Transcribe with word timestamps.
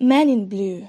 Men 0.00 0.30
in 0.30 0.48
Blue. 0.48 0.88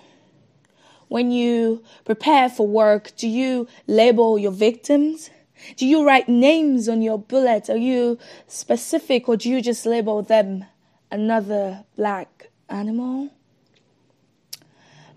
When 1.09 1.31
you 1.31 1.83
prepare 2.05 2.47
for 2.47 2.65
work, 2.65 3.11
do 3.17 3.27
you 3.27 3.67
label 3.85 4.39
your 4.39 4.53
victims? 4.53 5.29
Do 5.75 5.85
you 5.85 6.05
write 6.05 6.29
names 6.29 6.87
on 6.87 7.01
your 7.01 7.19
bullets? 7.19 7.69
Are 7.69 7.75
you 7.75 8.17
specific 8.47 9.27
or 9.27 9.35
do 9.35 9.49
you 9.49 9.61
just 9.61 9.85
label 9.85 10.21
them 10.21 10.63
another 11.11 11.83
black 11.97 12.49
animal? 12.69 13.29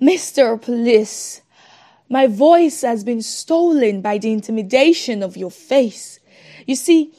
Mr. 0.00 0.60
Police, 0.60 1.42
my 2.08 2.26
voice 2.26 2.82
has 2.82 3.04
been 3.04 3.22
stolen 3.22 4.00
by 4.00 4.18
the 4.18 4.32
intimidation 4.32 5.22
of 5.22 5.36
your 5.36 5.50
face. 5.50 6.18
You 6.66 6.74
see, 6.74 7.12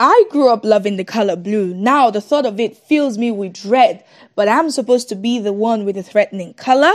I 0.00 0.24
grew 0.30 0.48
up 0.48 0.64
loving 0.64 0.96
the 0.96 1.04
color 1.04 1.36
blue. 1.36 1.72
Now 1.72 2.10
the 2.10 2.20
thought 2.20 2.46
of 2.46 2.58
it 2.58 2.76
fills 2.76 3.16
me 3.16 3.30
with 3.30 3.52
dread, 3.52 4.04
but 4.34 4.48
I'm 4.48 4.70
supposed 4.70 5.08
to 5.10 5.14
be 5.14 5.38
the 5.38 5.52
one 5.52 5.84
with 5.84 5.94
the 5.94 6.02
threatening 6.02 6.54
color? 6.54 6.92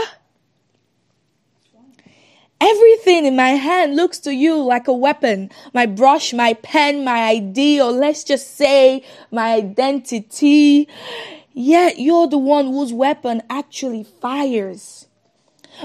Everything 2.60 3.24
in 3.24 3.36
my 3.36 3.50
hand 3.50 3.96
looks 3.96 4.18
to 4.20 4.34
you 4.34 4.62
like 4.62 4.86
a 4.86 4.92
weapon. 4.92 5.50
My 5.72 5.86
brush, 5.86 6.34
my 6.34 6.52
pen, 6.52 7.04
my 7.04 7.28
ID, 7.28 7.80
or 7.80 7.90
let's 7.90 8.22
just 8.22 8.54
say 8.54 9.02
my 9.30 9.54
identity. 9.54 10.86
Yet 11.54 11.98
you're 11.98 12.28
the 12.28 12.36
one 12.36 12.66
whose 12.66 12.92
weapon 12.92 13.42
actually 13.48 14.04
fires. 14.04 15.06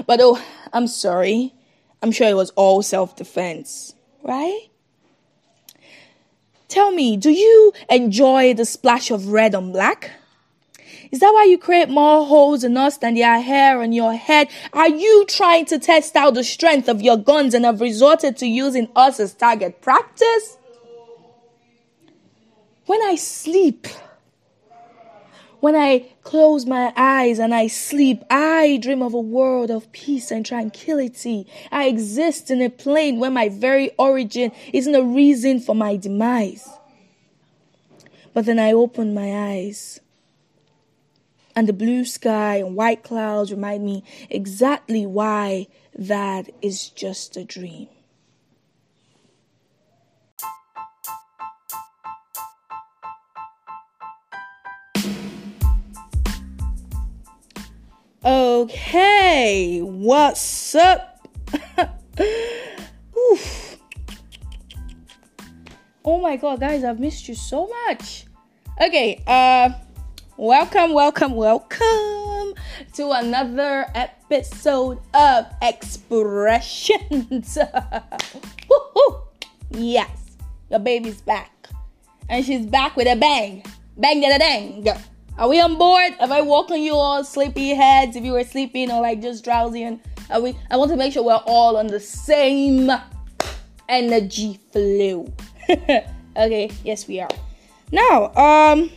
But 0.06 0.20
oh, 0.22 0.42
I'm 0.70 0.86
sorry. 0.86 1.54
I'm 2.02 2.12
sure 2.12 2.28
it 2.28 2.36
was 2.36 2.50
all 2.50 2.82
self 2.82 3.16
defense, 3.16 3.94
right? 4.22 4.68
Tell 6.68 6.90
me, 6.90 7.16
do 7.16 7.30
you 7.30 7.72
enjoy 7.88 8.54
the 8.54 8.64
splash 8.64 9.10
of 9.10 9.28
red 9.28 9.54
on 9.54 9.72
black? 9.72 10.10
Is 11.10 11.20
that 11.20 11.32
why 11.32 11.44
you 11.44 11.58
create 11.58 11.88
more 11.88 12.26
holes 12.26 12.64
in 12.64 12.76
us 12.76 12.98
than 12.98 13.14
there 13.14 13.30
are 13.30 13.40
hair 13.40 13.80
on 13.80 13.92
your 13.92 14.14
head? 14.14 14.48
Are 14.72 14.88
you 14.88 15.24
trying 15.28 15.66
to 15.66 15.78
test 15.78 16.16
out 16.16 16.34
the 16.34 16.42
strength 16.42 16.88
of 16.88 17.00
your 17.00 17.16
guns 17.16 17.54
and 17.54 17.64
have 17.64 17.80
resorted 17.80 18.36
to 18.38 18.46
using 18.46 18.88
us 18.96 19.20
as 19.20 19.32
target 19.32 19.80
practice? 19.80 20.58
When 22.86 23.02
I 23.02 23.14
sleep, 23.14 23.86
when 25.66 25.74
I 25.74 26.06
close 26.22 26.64
my 26.64 26.92
eyes 26.96 27.40
and 27.40 27.52
I 27.52 27.66
sleep, 27.66 28.22
I 28.30 28.78
dream 28.80 29.02
of 29.02 29.14
a 29.14 29.20
world 29.20 29.68
of 29.68 29.90
peace 29.90 30.30
and 30.30 30.46
tranquility. 30.46 31.48
I 31.72 31.86
exist 31.86 32.52
in 32.52 32.62
a 32.62 32.70
plane 32.70 33.18
where 33.18 33.32
my 33.32 33.48
very 33.48 33.90
origin 33.98 34.52
isn't 34.72 34.94
a 34.94 35.02
reason 35.02 35.58
for 35.58 35.74
my 35.74 35.96
demise. 35.96 36.68
But 38.32 38.46
then 38.46 38.60
I 38.60 38.70
open 38.70 39.12
my 39.12 39.54
eyes, 39.54 39.98
and 41.56 41.66
the 41.66 41.72
blue 41.72 42.04
sky 42.04 42.58
and 42.58 42.76
white 42.76 43.02
clouds 43.02 43.50
remind 43.50 43.84
me 43.84 44.04
exactly 44.30 45.04
why 45.04 45.66
that 45.98 46.48
is 46.62 46.90
just 46.90 47.36
a 47.36 47.42
dream. 47.42 47.88
Okay, 58.26 59.78
what's 59.82 60.74
up? 60.74 61.28
Oh 66.08 66.20
my 66.20 66.36
god, 66.36 66.60
guys, 66.60 66.84
I've 66.84 67.00
missed 67.00 67.26
you 67.28 67.34
so 67.34 67.68
much. 67.86 68.26
Okay, 68.80 69.20
uh 69.26 69.70
welcome, 70.36 70.92
welcome, 70.92 71.34
welcome 71.34 72.54
to 72.94 73.10
another 73.10 73.86
episode 73.94 75.00
of 75.14 75.46
Expressions. 75.62 77.58
yes, 79.70 80.36
your 80.70 80.80
baby's 80.80 81.22
back. 81.22 81.68
And 82.28 82.44
she's 82.44 82.66
back 82.66 82.96
with 82.96 83.06
a 83.08 83.16
bang. 83.16 83.64
Bang 83.96 84.20
da 84.20 84.28
da 84.30 84.38
dang. 84.38 84.86
Are 85.38 85.50
we 85.50 85.60
on 85.60 85.76
board? 85.76 86.14
Have 86.18 86.32
I 86.32 86.40
woken 86.40 86.80
you 86.80 86.94
all 86.94 87.22
sleepy 87.22 87.74
heads 87.74 88.16
if 88.16 88.24
you 88.24 88.32
were 88.32 88.44
sleeping 88.44 88.90
or 88.90 89.02
like 89.02 89.20
just 89.20 89.44
drowsy? 89.44 89.82
And 89.82 90.00
are 90.30 90.40
we? 90.40 90.56
I 90.70 90.78
want 90.78 90.90
to 90.92 90.96
make 90.96 91.12
sure 91.12 91.22
we're 91.22 91.34
all 91.44 91.76
on 91.76 91.88
the 91.88 92.00
same 92.00 92.90
energy 93.86 94.58
flow. 94.72 95.30
okay, 95.68 96.70
yes 96.82 97.06
we 97.06 97.20
are. 97.20 97.28
Now, 97.92 98.32
um, 98.34 98.90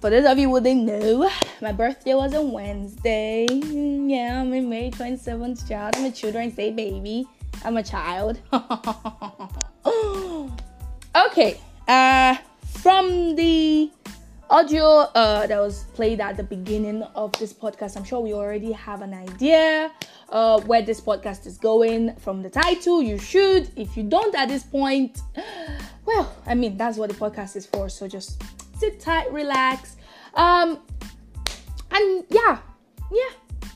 for 0.00 0.10
those 0.10 0.24
of 0.26 0.38
you 0.38 0.48
who 0.48 0.60
didn't 0.60 0.86
know, 0.86 1.28
my 1.60 1.72
birthday 1.72 2.14
was 2.14 2.32
on 2.32 2.52
Wednesday. 2.52 3.48
Yeah, 3.50 4.42
I'm 4.42 4.54
a 4.54 4.60
May 4.60 4.92
27th 4.92 5.68
child. 5.68 5.96
I'm 5.96 6.04
a 6.04 6.12
Children's 6.12 6.54
Day 6.54 6.70
baby. 6.70 7.26
I'm 7.64 7.76
a 7.76 7.82
child. 7.82 8.38
okay, 11.16 11.60
uh, 11.88 12.36
from 12.80 13.34
the 13.34 13.90
audio 14.50 14.84
uh, 14.84 15.46
that 15.46 15.58
was 15.58 15.84
played 15.94 16.20
at 16.20 16.36
the 16.36 16.42
beginning 16.42 17.02
of 17.14 17.32
this 17.32 17.52
podcast. 17.52 17.96
I'm 17.96 18.04
sure 18.04 18.20
we 18.20 18.32
already 18.32 18.72
have 18.72 19.02
an 19.02 19.12
idea 19.14 19.92
uh, 20.28 20.60
where 20.62 20.82
this 20.82 21.00
podcast 21.00 21.46
is 21.46 21.58
going 21.58 22.14
from 22.16 22.42
the 22.42 22.50
title. 22.50 23.02
You 23.02 23.18
should. 23.18 23.70
If 23.76 23.96
you 23.96 24.04
don't 24.04 24.34
at 24.34 24.48
this 24.48 24.62
point, 24.62 25.20
well, 26.04 26.34
I 26.46 26.54
mean, 26.54 26.76
that's 26.76 26.96
what 26.96 27.10
the 27.10 27.16
podcast 27.16 27.56
is 27.56 27.66
for. 27.66 27.88
So 27.88 28.06
just 28.06 28.42
sit 28.78 29.00
tight, 29.00 29.32
relax. 29.32 29.96
Um, 30.34 30.80
and 31.90 32.24
yeah, 32.28 32.58
yeah, 33.12 33.30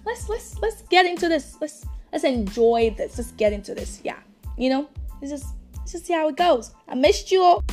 let's 0.05 0.29
let's 0.29 0.59
let's 0.61 0.83
get 0.83 1.07
into 1.07 1.29
this. 1.29 1.57
Let's 1.61 1.87
let's 2.13 2.25
enjoy 2.25 2.95
this. 2.97 3.19
Let's 3.19 3.33
get 3.33 3.53
into 3.53 3.75
this. 3.75 4.01
Yeah, 4.05 4.19
you 4.57 4.71
know, 4.71 4.89
let's 5.21 5.33
just 5.33 5.55
let's 5.79 5.93
just 5.93 6.07
see 6.07 6.13
how 6.13 6.29
it 6.29 6.37
goes. 6.37 6.73
I 6.89 6.95
missed 6.95 7.33
you 7.33 7.43
all. 7.43 7.65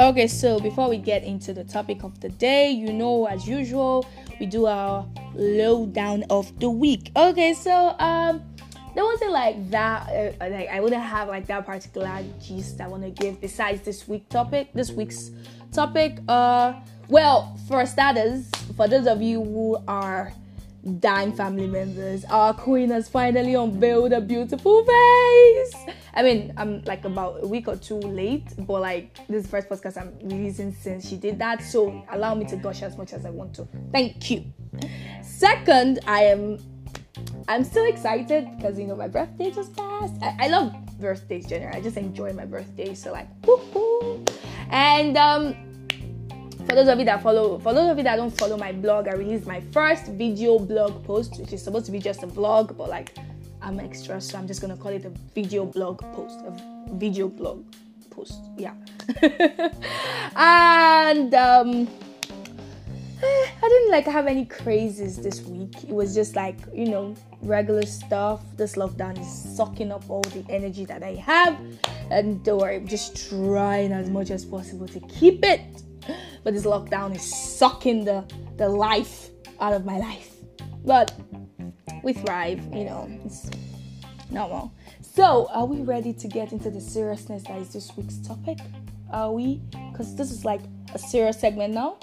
Okay, 0.00 0.26
so 0.26 0.58
before 0.58 0.88
we 0.88 0.98
get 0.98 1.22
into 1.22 1.52
the 1.54 1.62
topic 1.62 2.02
of 2.02 2.18
the 2.18 2.28
day, 2.28 2.68
you 2.68 2.92
know, 2.92 3.26
as 3.26 3.46
usual, 3.46 4.04
we 4.40 4.46
do 4.46 4.66
our 4.66 5.06
lowdown 5.34 6.24
of 6.30 6.58
the 6.58 6.68
week. 6.68 7.12
Okay, 7.14 7.54
so 7.54 7.94
um, 8.00 8.42
there 8.96 9.04
wasn't 9.04 9.30
like 9.30 9.70
that. 9.70 10.08
Uh, 10.08 10.50
like 10.50 10.68
I 10.68 10.80
wouldn't 10.80 11.00
have 11.00 11.28
like 11.28 11.46
that 11.46 11.64
particular 11.64 12.24
gist 12.42 12.80
I 12.80 12.88
want 12.88 13.04
to 13.04 13.10
give 13.10 13.40
besides 13.40 13.82
this 13.82 14.08
week 14.08 14.28
topic. 14.28 14.72
This 14.74 14.90
week's 14.90 15.30
topic. 15.70 16.18
Uh, 16.26 16.72
well, 17.06 17.56
for 17.68 17.86
starters, 17.86 18.50
for 18.76 18.88
those 18.88 19.06
of 19.06 19.22
you 19.22 19.44
who 19.44 19.78
are 19.86 20.32
Dime 21.00 21.32
family 21.32 21.66
members, 21.66 22.26
our 22.26 22.52
queen 22.52 22.90
has 22.90 23.08
finally 23.08 23.54
unveiled 23.54 24.12
a 24.12 24.20
beautiful 24.20 24.84
face. 24.84 25.74
I 26.12 26.22
mean, 26.22 26.52
I'm 26.58 26.82
like 26.82 27.06
about 27.06 27.42
a 27.42 27.46
week 27.46 27.68
or 27.68 27.76
two 27.76 27.98
late, 27.98 28.44
but 28.58 28.82
like 28.82 29.16
this 29.26 29.46
first 29.46 29.70
podcast 29.70 29.96
I'm 29.96 30.12
releasing 30.22 30.74
since 30.74 31.08
she 31.08 31.16
did 31.16 31.38
that. 31.38 31.62
So 31.62 32.04
allow 32.10 32.34
me 32.34 32.44
to 32.46 32.56
gush 32.56 32.82
as 32.82 32.98
much 32.98 33.14
as 33.14 33.24
I 33.24 33.30
want 33.30 33.54
to. 33.54 33.66
Thank 33.92 34.30
you. 34.30 34.44
Second, 35.22 36.00
I 36.06 36.24
am 36.24 36.58
I'm 37.48 37.64
still 37.64 37.86
excited 37.86 38.48
because 38.56 38.78
you 38.78 38.86
know 38.86 38.96
my 38.96 39.08
birthday 39.08 39.50
just 39.50 39.74
passed. 39.76 40.14
I, 40.22 40.36
I 40.40 40.48
love 40.48 40.74
birthdays 41.00 41.46
generally. 41.46 41.76
I 41.76 41.80
just 41.80 41.96
enjoy 41.96 42.32
my 42.32 42.44
birthday. 42.44 42.94
So 42.94 43.12
like 43.12 43.28
woo 43.46 44.24
And 44.70 45.16
um 45.16 45.73
for 46.74 46.80
those 46.80 46.92
of 46.92 46.98
you 46.98 47.04
that 47.04 47.22
follow, 47.22 47.56
for 47.60 47.72
those 47.72 47.88
of 47.88 47.98
you 47.98 48.02
that 48.02 48.16
don't 48.16 48.36
follow 48.36 48.56
my 48.56 48.72
blog, 48.72 49.06
I 49.06 49.12
released 49.12 49.46
my 49.46 49.60
first 49.70 50.06
video 50.06 50.58
blog 50.58 51.04
post, 51.04 51.38
which 51.38 51.52
is 51.52 51.62
supposed 51.62 51.86
to 51.86 51.92
be 51.92 52.00
just 52.00 52.24
a 52.24 52.26
vlog, 52.26 52.76
but 52.76 52.88
like 52.88 53.16
I'm 53.62 53.78
extra, 53.78 54.20
so 54.20 54.36
I'm 54.36 54.48
just 54.48 54.60
gonna 54.60 54.76
call 54.76 54.90
it 54.90 55.04
a 55.04 55.10
video 55.36 55.66
blog 55.66 56.00
post, 56.14 56.40
a 56.40 56.52
video 56.94 57.28
blog 57.28 57.64
post. 58.10 58.40
Yeah. 58.56 58.74
and 60.34 61.32
um 61.32 61.88
I 63.22 63.68
didn't 63.68 63.92
like 63.92 64.06
have 64.06 64.26
any 64.26 64.44
crazes 64.44 65.16
this 65.16 65.42
week. 65.42 65.84
It 65.84 65.94
was 65.94 66.12
just 66.12 66.34
like, 66.34 66.56
you 66.74 66.86
know, 66.86 67.14
regular 67.42 67.86
stuff. 67.86 68.40
This 68.56 68.74
lockdown 68.74 69.20
is 69.20 69.56
sucking 69.56 69.92
up 69.92 70.10
all 70.10 70.22
the 70.22 70.44
energy 70.48 70.84
that 70.86 71.04
I 71.04 71.14
have. 71.14 71.56
And 72.10 72.42
don't 72.42 72.58
worry, 72.58 72.76
I'm 72.76 72.88
just 72.88 73.28
trying 73.28 73.92
as 73.92 74.10
much 74.10 74.30
as 74.32 74.44
possible 74.44 74.88
to 74.88 74.98
keep 75.00 75.44
it 75.44 75.83
but 76.44 76.54
this 76.54 76.64
lockdown 76.64 77.16
is 77.16 77.34
sucking 77.34 78.04
the, 78.04 78.24
the 78.56 78.68
life 78.68 79.30
out 79.60 79.72
of 79.72 79.84
my 79.84 79.98
life. 79.98 80.30
But 80.84 81.12
we 82.02 82.12
thrive, 82.12 82.60
you 82.72 82.84
know, 82.84 83.08
it's 83.24 83.50
normal. 84.30 84.72
So, 85.00 85.48
are 85.50 85.64
we 85.64 85.80
ready 85.80 86.12
to 86.12 86.28
get 86.28 86.52
into 86.52 86.70
the 86.70 86.80
seriousness 86.80 87.44
that 87.44 87.58
is 87.58 87.72
this 87.72 87.96
week's 87.96 88.18
topic? 88.18 88.58
Are 89.10 89.32
we? 89.32 89.62
Because 89.90 90.14
this 90.14 90.30
is 90.30 90.44
like 90.44 90.60
a 90.92 90.98
serious 90.98 91.40
segment 91.40 91.72
now. 91.72 91.98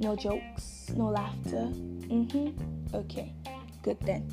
No 0.00 0.16
jokes, 0.16 0.90
no 0.96 1.06
laughter. 1.06 1.68
Mm-hmm. 2.10 2.96
Okay, 2.96 3.32
good 3.82 3.98
then. 4.00 4.26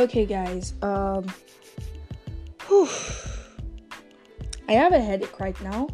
Okay, 0.00 0.24
guys. 0.24 0.72
Um, 0.80 1.26
whew. 2.66 2.88
I 4.66 4.72
have 4.72 4.94
a 4.94 4.98
headache 4.98 5.38
right 5.38 5.60
now, 5.60 5.88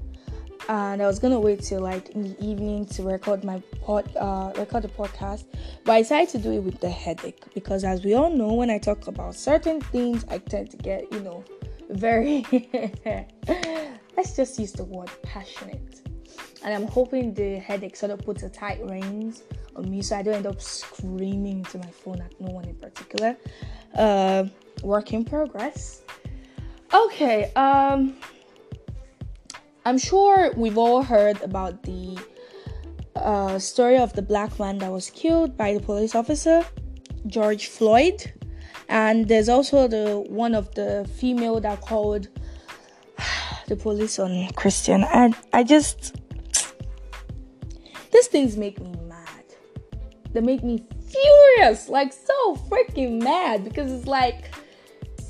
and 0.68 1.02
I 1.02 1.08
was 1.08 1.18
gonna 1.18 1.40
wait 1.40 1.64
till 1.64 1.80
like 1.80 2.10
in 2.10 2.22
the 2.22 2.40
evening 2.40 2.86
to 2.86 3.02
record 3.02 3.42
my 3.42 3.60
pod, 3.80 4.08
uh, 4.16 4.52
record 4.56 4.84
the 4.84 4.88
podcast, 4.90 5.46
but 5.82 5.94
I 5.94 6.02
decided 6.02 6.28
to 6.28 6.38
do 6.38 6.52
it 6.52 6.60
with 6.60 6.78
the 6.78 6.88
headache 6.88 7.42
because, 7.52 7.82
as 7.82 8.04
we 8.04 8.14
all 8.14 8.30
know, 8.30 8.54
when 8.54 8.70
I 8.70 8.78
talk 8.78 9.08
about 9.08 9.34
certain 9.34 9.80
things, 9.80 10.24
I 10.28 10.38
tend 10.38 10.70
to 10.70 10.76
get, 10.76 11.12
you 11.12 11.18
know, 11.18 11.42
very. 11.90 12.46
let's 14.16 14.36
just 14.36 14.56
use 14.60 14.70
the 14.70 14.84
word 14.84 15.10
passionate, 15.24 16.08
and 16.62 16.72
I'm 16.72 16.86
hoping 16.86 17.34
the 17.34 17.56
headache 17.56 17.96
sort 17.96 18.12
of 18.12 18.20
puts 18.20 18.44
a 18.44 18.50
tight 18.50 18.78
reins 18.86 19.42
on 19.76 19.90
me 19.90 20.02
so 20.02 20.16
I 20.16 20.22
don't 20.22 20.34
end 20.34 20.46
up 20.46 20.60
screaming 20.60 21.58
into 21.58 21.78
my 21.78 21.90
phone 21.90 22.20
at 22.20 22.38
no 22.40 22.52
one 22.52 22.64
in 22.64 22.74
particular. 22.76 23.36
Uh, 23.94 24.44
work 24.82 25.12
in 25.12 25.24
progress. 25.24 26.02
Okay, 26.92 27.52
um, 27.54 28.16
I'm 29.84 29.98
sure 29.98 30.52
we've 30.56 30.78
all 30.78 31.02
heard 31.02 31.40
about 31.42 31.82
the 31.82 32.18
uh, 33.16 33.58
story 33.58 33.96
of 33.96 34.12
the 34.12 34.22
black 34.22 34.58
man 34.58 34.78
that 34.78 34.90
was 34.90 35.10
killed 35.10 35.56
by 35.56 35.74
the 35.74 35.80
police 35.80 36.14
officer, 36.14 36.64
George 37.26 37.66
Floyd. 37.68 38.32
And 38.88 39.26
there's 39.26 39.48
also 39.48 39.88
the 39.88 40.24
one 40.28 40.54
of 40.54 40.74
the 40.74 41.08
female 41.16 41.60
that 41.60 41.80
called 41.80 42.28
the 43.66 43.76
police 43.76 44.18
on 44.18 44.48
Christian. 44.54 45.04
And 45.04 45.34
I 45.52 45.64
just 45.64 46.16
these 48.12 48.26
things 48.28 48.56
make 48.56 48.80
me 48.80 48.92
that 50.32 50.44
make 50.44 50.62
me 50.62 50.84
furious, 51.10 51.88
like 51.88 52.12
so 52.12 52.56
freaking 52.68 53.22
mad 53.22 53.64
because 53.64 53.92
it's 53.92 54.06
like 54.06 54.54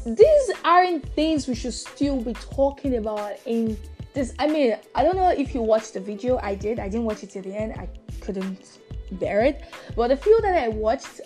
these 0.05 0.51
aren't 0.65 1.05
things 1.15 1.49
we 1.49 1.55
should 1.55 1.75
still 1.75 2.21
be 2.21 2.33
talking 2.35 2.97
about 2.97 3.39
in 3.45 3.77
this. 4.15 4.35
I 4.39 4.47
mean, 4.47 4.77
I 4.95 5.03
don't 5.03 5.17
know 5.17 5.29
if 5.29 5.55
you 5.55 5.63
watched 5.63 5.95
the 5.95 6.01
video. 6.01 6.39
I 6.39 6.55
did. 6.55 6.79
I 6.79 6.89
didn't 6.89 7.05
watch 7.05 7.23
it 7.23 7.31
to 7.31 7.43
the 7.43 7.55
end. 7.55 7.73
I 7.73 7.89
couldn't 8.21 8.79
bear 9.13 9.43
it. 9.43 9.65
But 9.95 10.09
the 10.09 10.17
few 10.17 10.41
that 10.43 10.55
I 10.55 10.69
watched, 10.69 11.21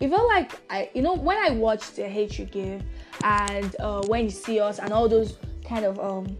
it 0.00 0.08
felt 0.08 0.28
like 0.28 0.52
I, 0.70 0.90
you 0.94 1.02
know, 1.02 1.14
when 1.14 1.38
I 1.38 1.50
watched 1.50 1.96
the 1.96 2.08
Hate 2.08 2.38
You 2.38 2.44
Give 2.44 2.82
and 3.22 3.74
uh, 3.80 4.02
When 4.06 4.24
You 4.24 4.30
See 4.30 4.60
Us 4.60 4.78
and 4.78 4.92
all 4.92 5.08
those 5.08 5.36
kind 5.64 5.84
of 5.84 5.98
um 6.00 6.36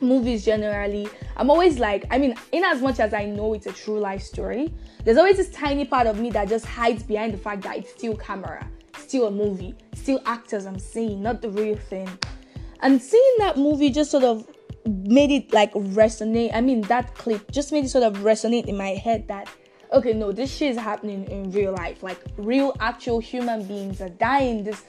movies 0.00 0.44
generally, 0.44 1.08
I'm 1.36 1.50
always 1.50 1.78
like, 1.78 2.04
I 2.10 2.18
mean, 2.18 2.34
in 2.52 2.64
as 2.64 2.80
much 2.80 3.00
as 3.00 3.14
I 3.14 3.26
know 3.26 3.54
it's 3.54 3.66
a 3.66 3.72
true 3.72 3.98
life 3.98 4.22
story, 4.22 4.72
there's 5.04 5.18
always 5.18 5.36
this 5.36 5.50
tiny 5.50 5.84
part 5.84 6.06
of 6.06 6.18
me 6.20 6.30
that 6.30 6.48
just 6.48 6.66
hides 6.66 7.02
behind 7.02 7.34
the 7.34 7.38
fact 7.38 7.62
that 7.62 7.78
it's 7.78 7.90
still 7.90 8.16
camera, 8.16 8.68
still 8.98 9.26
a 9.26 9.30
movie, 9.30 9.74
still 9.94 10.20
actors 10.26 10.66
I'm 10.66 10.78
seeing, 10.78 11.22
not 11.22 11.42
the 11.42 11.50
real 11.50 11.76
thing. 11.76 12.08
And 12.80 13.00
seeing 13.00 13.34
that 13.38 13.56
movie 13.56 13.90
just 13.90 14.10
sort 14.10 14.24
of 14.24 14.46
made 14.86 15.30
it 15.30 15.52
like 15.52 15.72
resonate. 15.72 16.54
I 16.54 16.60
mean, 16.60 16.82
that 16.82 17.14
clip 17.14 17.50
just 17.50 17.72
made 17.72 17.84
it 17.84 17.88
sort 17.88 18.04
of 18.04 18.18
resonate 18.18 18.66
in 18.66 18.76
my 18.76 18.90
head 18.90 19.28
that 19.28 19.48
okay, 19.92 20.12
no, 20.12 20.32
this 20.32 20.54
shit 20.54 20.72
is 20.72 20.76
happening 20.76 21.24
in 21.30 21.50
real 21.52 21.72
life. 21.72 22.02
Like 22.02 22.20
real, 22.36 22.76
actual 22.80 23.20
human 23.20 23.64
beings 23.66 24.00
are 24.00 24.08
dying 24.08 24.64
this 24.64 24.84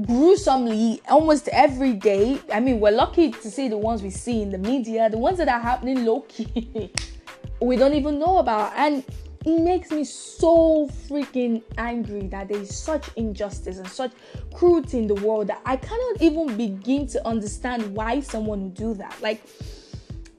gruesomely 0.00 1.00
almost 1.08 1.48
every 1.48 1.92
day. 1.92 2.40
I 2.52 2.60
mean, 2.60 2.80
we're 2.80 2.92
lucky 2.92 3.30
to 3.30 3.50
see 3.50 3.68
the 3.68 3.78
ones 3.78 4.02
we 4.02 4.10
see 4.10 4.42
in 4.42 4.50
the 4.50 4.58
media, 4.58 5.10
the 5.10 5.18
ones 5.18 5.38
that 5.38 5.48
are 5.48 5.60
happening 5.60 6.04
low 6.04 6.20
key, 6.22 6.92
we 7.60 7.76
don't 7.76 7.94
even 7.94 8.18
know 8.18 8.38
about. 8.38 8.72
And 8.76 9.04
it 9.44 9.60
makes 9.60 9.90
me 9.90 10.04
so 10.04 10.88
freaking 11.08 11.62
angry 11.76 12.28
that 12.28 12.48
there 12.48 12.60
is 12.60 12.76
such 12.76 13.08
injustice 13.16 13.78
and 13.78 13.88
such 13.88 14.12
cruelty 14.54 14.98
in 14.98 15.06
the 15.08 15.16
world 15.16 15.48
that 15.48 15.60
I 15.66 15.76
cannot 15.76 16.22
even 16.22 16.56
begin 16.56 17.06
to 17.08 17.26
understand 17.26 17.94
why 17.94 18.20
someone 18.20 18.62
would 18.64 18.74
do 18.74 18.94
that. 18.94 19.20
Like, 19.20 19.42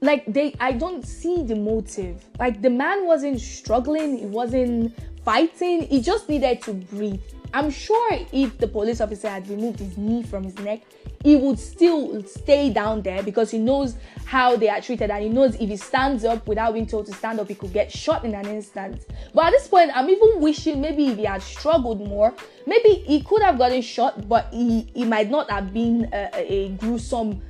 like 0.00 0.24
they, 0.26 0.54
I 0.58 0.72
don't 0.72 1.06
see 1.06 1.42
the 1.42 1.54
motive. 1.54 2.24
Like 2.38 2.62
the 2.62 2.70
man 2.70 3.06
wasn't 3.06 3.40
struggling, 3.40 4.18
he 4.18 4.26
wasn't 4.26 4.96
fighting, 5.24 5.82
he 5.82 6.00
just 6.00 6.28
needed 6.28 6.62
to 6.62 6.74
breathe. 6.74 7.20
I'm 7.54 7.70
sure 7.70 8.18
if 8.32 8.58
the 8.58 8.66
police 8.66 9.00
officer 9.00 9.28
had 9.28 9.48
removed 9.48 9.78
his 9.78 9.96
knee 9.96 10.24
from 10.24 10.42
his 10.42 10.58
neck, 10.58 10.80
he 11.22 11.36
would 11.36 11.58
still 11.58 12.22
stay 12.24 12.68
down 12.68 13.00
there 13.02 13.22
because 13.22 13.52
he 13.52 13.58
knows 13.58 13.94
how 14.24 14.56
they 14.56 14.68
are 14.68 14.80
treated 14.80 15.08
and 15.08 15.22
he 15.22 15.28
knows 15.28 15.54
if 15.54 15.68
he 15.68 15.76
stands 15.76 16.24
up 16.24 16.48
without 16.48 16.74
being 16.74 16.86
told 16.86 17.06
to 17.06 17.12
stand 17.12 17.38
up, 17.38 17.46
he 17.46 17.54
could 17.54 17.72
get 17.72 17.92
shot 17.92 18.24
in 18.24 18.34
an 18.34 18.46
instant. 18.46 19.06
But 19.32 19.46
at 19.46 19.50
this 19.52 19.68
point, 19.68 19.92
I'm 19.94 20.10
even 20.10 20.40
wishing 20.40 20.80
maybe 20.80 21.06
if 21.06 21.16
he 21.16 21.24
had 21.24 21.42
struggled 21.42 22.06
more, 22.06 22.34
maybe 22.66 22.94
he 23.06 23.22
could 23.22 23.40
have 23.42 23.56
gotten 23.56 23.82
shot, 23.82 24.28
but 24.28 24.48
he, 24.52 24.88
he 24.92 25.04
might 25.04 25.30
not 25.30 25.48
have 25.48 25.72
been 25.72 26.10
a, 26.12 26.30
a 26.34 26.68
gruesome 26.70 27.40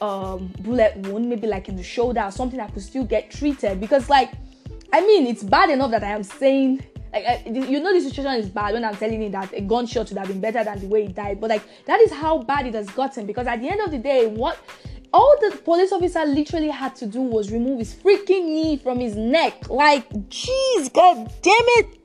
um, 0.00 0.52
bullet 0.58 0.96
wound, 0.96 1.28
maybe 1.28 1.46
like 1.46 1.68
in 1.68 1.76
the 1.76 1.84
shoulder 1.84 2.22
or 2.22 2.32
something 2.32 2.58
that 2.58 2.74
could 2.74 2.82
still 2.82 3.04
get 3.04 3.30
treated. 3.30 3.80
Because, 3.80 4.10
like, 4.10 4.32
I 4.92 5.00
mean, 5.02 5.28
it's 5.28 5.44
bad 5.44 5.70
enough 5.70 5.92
that 5.92 6.02
I 6.02 6.08
am 6.08 6.24
saying 6.24 6.82
like 7.12 7.26
I, 7.26 7.42
you 7.46 7.80
know 7.80 7.92
the 7.92 8.00
situation 8.00 8.32
is 8.34 8.48
bad 8.48 8.74
when 8.74 8.84
I'm 8.84 8.96
telling 8.96 9.22
you 9.22 9.30
that 9.30 9.52
a 9.52 9.60
gunshot 9.60 10.08
would 10.08 10.18
have 10.18 10.28
been 10.28 10.40
better 10.40 10.64
than 10.64 10.80
the 10.80 10.86
way 10.86 11.06
he 11.06 11.12
died. 11.12 11.40
But 11.40 11.50
like 11.50 11.62
that 11.86 12.00
is 12.00 12.12
how 12.12 12.38
bad 12.38 12.66
it 12.66 12.74
has 12.74 12.88
gotten 12.90 13.26
because 13.26 13.46
at 13.46 13.60
the 13.60 13.68
end 13.68 13.80
of 13.80 13.90
the 13.90 13.98
day, 13.98 14.26
what 14.26 14.58
all 15.12 15.36
the 15.40 15.56
police 15.58 15.92
officer 15.92 16.24
literally 16.24 16.70
had 16.70 16.96
to 16.96 17.06
do 17.06 17.20
was 17.20 17.52
remove 17.52 17.78
his 17.78 17.94
freaking 17.94 18.46
knee 18.46 18.76
from 18.76 18.98
his 18.98 19.14
neck. 19.14 19.68
Like, 19.68 20.08
jeez, 20.28 20.92
god 20.92 21.30
damn 21.42 21.54
it. 21.54 21.98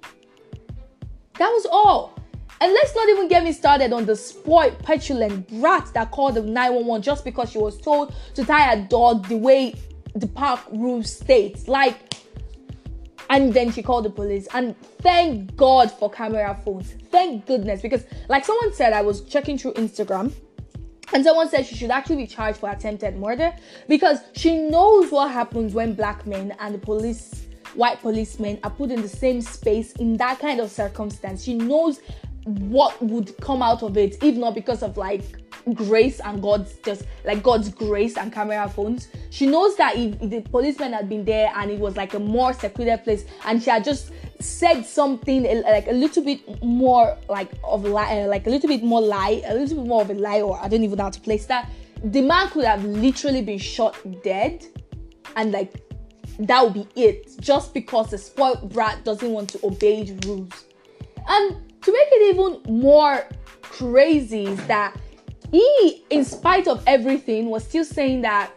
That 1.38 1.50
was 1.50 1.65
all. 1.71 2.18
And 2.60 2.74
let's 2.74 2.95
not 2.95 3.07
even 3.10 3.27
get 3.27 3.44
me 3.44 3.51
started 3.51 3.94
on 3.94 4.06
the 4.06 4.15
spoiled, 4.15 4.80
petulant 4.80 5.48
brat 5.48 5.92
that 5.94 6.12
called 6.12 6.36
the 6.36 6.42
911 6.42 7.03
just 7.03 7.24
because 7.24 7.51
she 7.51 7.60
was 7.60 7.80
told 7.80 8.13
to 8.33 8.44
tie 8.44 8.74
a 8.74 8.81
dog 8.88 9.27
the 9.27 9.38
way 9.38 9.75
the 10.15 10.27
park 10.27 10.62
rules 10.71 11.12
states. 11.12 11.68
Like, 11.68 12.06
and 13.29 13.53
then 13.53 13.71
she 13.71 13.81
called 13.81 14.06
the 14.06 14.09
police. 14.09 14.47
And 14.53 14.75
thank 15.01 15.56
god 15.56 15.91
for 15.91 16.09
camera 16.09 16.59
phones. 16.63 16.95
Thank 17.12 17.45
goodness. 17.45 17.81
Because 17.81 18.06
like 18.29 18.45
someone 18.45 18.74
said 18.74 18.94
i 18.94 19.01
was 19.01 19.21
checking 19.21 19.57
through 19.57 19.74
instagram. 19.74 20.33
And 21.13 21.24
someone 21.24 21.50
said 21.50 21.65
she 21.65 21.75
should 21.75 21.91
actually 21.91 22.18
be 22.18 22.27
charged 22.27 22.59
for 22.59 22.69
attempted 22.69 23.15
murder. 23.15 23.53
Because 23.88 24.19
she 24.33 24.57
knows 24.57 25.12
what 25.12 25.31
happens 25.31 25.74
when 25.74 25.94
black 25.94 26.25
men 26.27 26.56
and 26.59 26.75
the 26.75 26.79
police 26.79 27.45
white 27.75 28.01
policemen 28.01 28.60
are 28.63 28.72
put 28.72 28.91
in 28.91 29.01
the 29.01 29.10
same 29.10 29.41
space 29.41 29.91
in 29.93 30.17
that 30.17 30.39
kind 30.39 30.60
of 30.60 30.72
circumstance. 30.72 31.43
She 31.43 31.53
knows 31.53 32.00
what 32.46 33.01
would 33.01 33.38
come 33.41 33.62
out 33.62 33.84
of 33.84 33.98
it 33.98 34.22
if 34.24 34.36
not 34.36 34.55
because 34.55 34.81
of 34.81 34.98
like 34.98 35.24
grace 35.74 36.19
and 36.19 36.41
God's 36.41 36.75
just 36.86 37.03
like 37.25 37.43
God's 37.43 37.69
grace 37.69 38.17
and 38.17 38.31
camera 38.31 38.69
phones. 38.69 39.09
She 39.29 39.45
knows 39.45 39.75
that 39.77 39.95
if, 39.95 40.21
if, 40.21 40.29
the 40.29 40.41
policeman 40.41 40.93
had 40.93 41.09
been 41.09 41.25
there 41.25 41.51
and 41.55 41.71
it 41.71 41.79
was 41.79 41.97
like 41.97 42.13
a 42.13 42.19
more 42.19 42.53
secluded 42.53 43.03
place 43.03 43.25
and 43.45 43.62
she 43.62 43.69
had 43.69 43.83
just 43.83 44.12
said 44.39 44.86
something 44.86 45.43
like 45.63 45.88
a 45.88 45.91
little 45.91 46.24
bit 46.24 46.63
more 46.63 47.17
like 47.29 47.51
of 47.63 47.83
lie, 47.83 48.21
uh, 48.21 48.27
like 48.27 48.47
a 48.47 48.50
little 48.50 48.67
bit 48.67 48.83
more 48.83 49.01
lie, 49.01 49.41
a 49.45 49.53
little 49.53 49.77
bit 49.77 49.88
more 49.88 50.01
of 50.01 50.09
a 50.09 50.13
lie, 50.13 50.41
or 50.41 50.59
I 50.62 50.67
don't 50.67 50.83
even 50.83 50.97
know 50.97 51.05
how 51.05 51.09
to 51.09 51.21
place 51.21 51.45
that. 51.47 51.69
The 52.03 52.21
man 52.21 52.50
could 52.50 52.65
have 52.65 52.83
literally 52.83 53.41
been 53.41 53.57
shot 53.57 53.97
dead, 54.24 54.65
and 55.36 55.51
like 55.51 55.74
that 56.39 56.63
would 56.63 56.74
be 56.74 56.88
it, 56.95 57.39
just 57.39 57.74
because 57.74 58.12
the 58.12 58.17
spoiled 58.17 58.71
brat 58.71 59.03
doesn't 59.03 59.31
want 59.31 59.50
to 59.51 59.65
obey 59.65 60.03
the 60.03 60.27
rules. 60.27 60.65
And 61.27 61.55
to 61.81 61.91
make 61.91 62.07
it 62.12 62.36
even 62.36 62.81
more 62.81 63.25
crazy 63.62 64.45
is 64.45 64.67
that 64.67 64.95
he, 65.51 66.04
in 66.10 66.25
spite 66.25 66.68
of 66.68 66.84
everything, 66.88 67.50
was 67.50 67.63
still 67.63 67.86
saying 67.86 68.22
that 68.22 68.51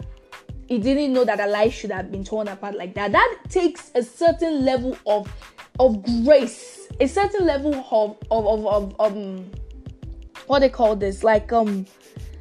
he 0.68 0.78
didn't 0.78 1.12
know 1.12 1.24
that 1.24 1.40
a 1.40 1.46
life 1.46 1.74
should 1.74 1.90
have 1.90 2.10
been 2.10 2.24
torn 2.24 2.48
apart 2.48 2.76
like 2.76 2.94
that. 2.94 3.12
That 3.12 3.38
takes 3.48 3.90
a 3.94 4.02
certain 4.02 4.64
level 4.64 4.96
of 5.06 5.32
of 5.78 6.02
grace, 6.24 6.88
a 7.00 7.06
certain 7.06 7.46
level 7.46 7.74
of 7.74 8.16
of 8.30 8.46
of, 8.46 8.66
of 8.66 9.00
um 9.00 9.50
what 10.46 10.60
they 10.60 10.68
call 10.68 10.96
this, 10.96 11.22
like 11.22 11.52
um 11.52 11.86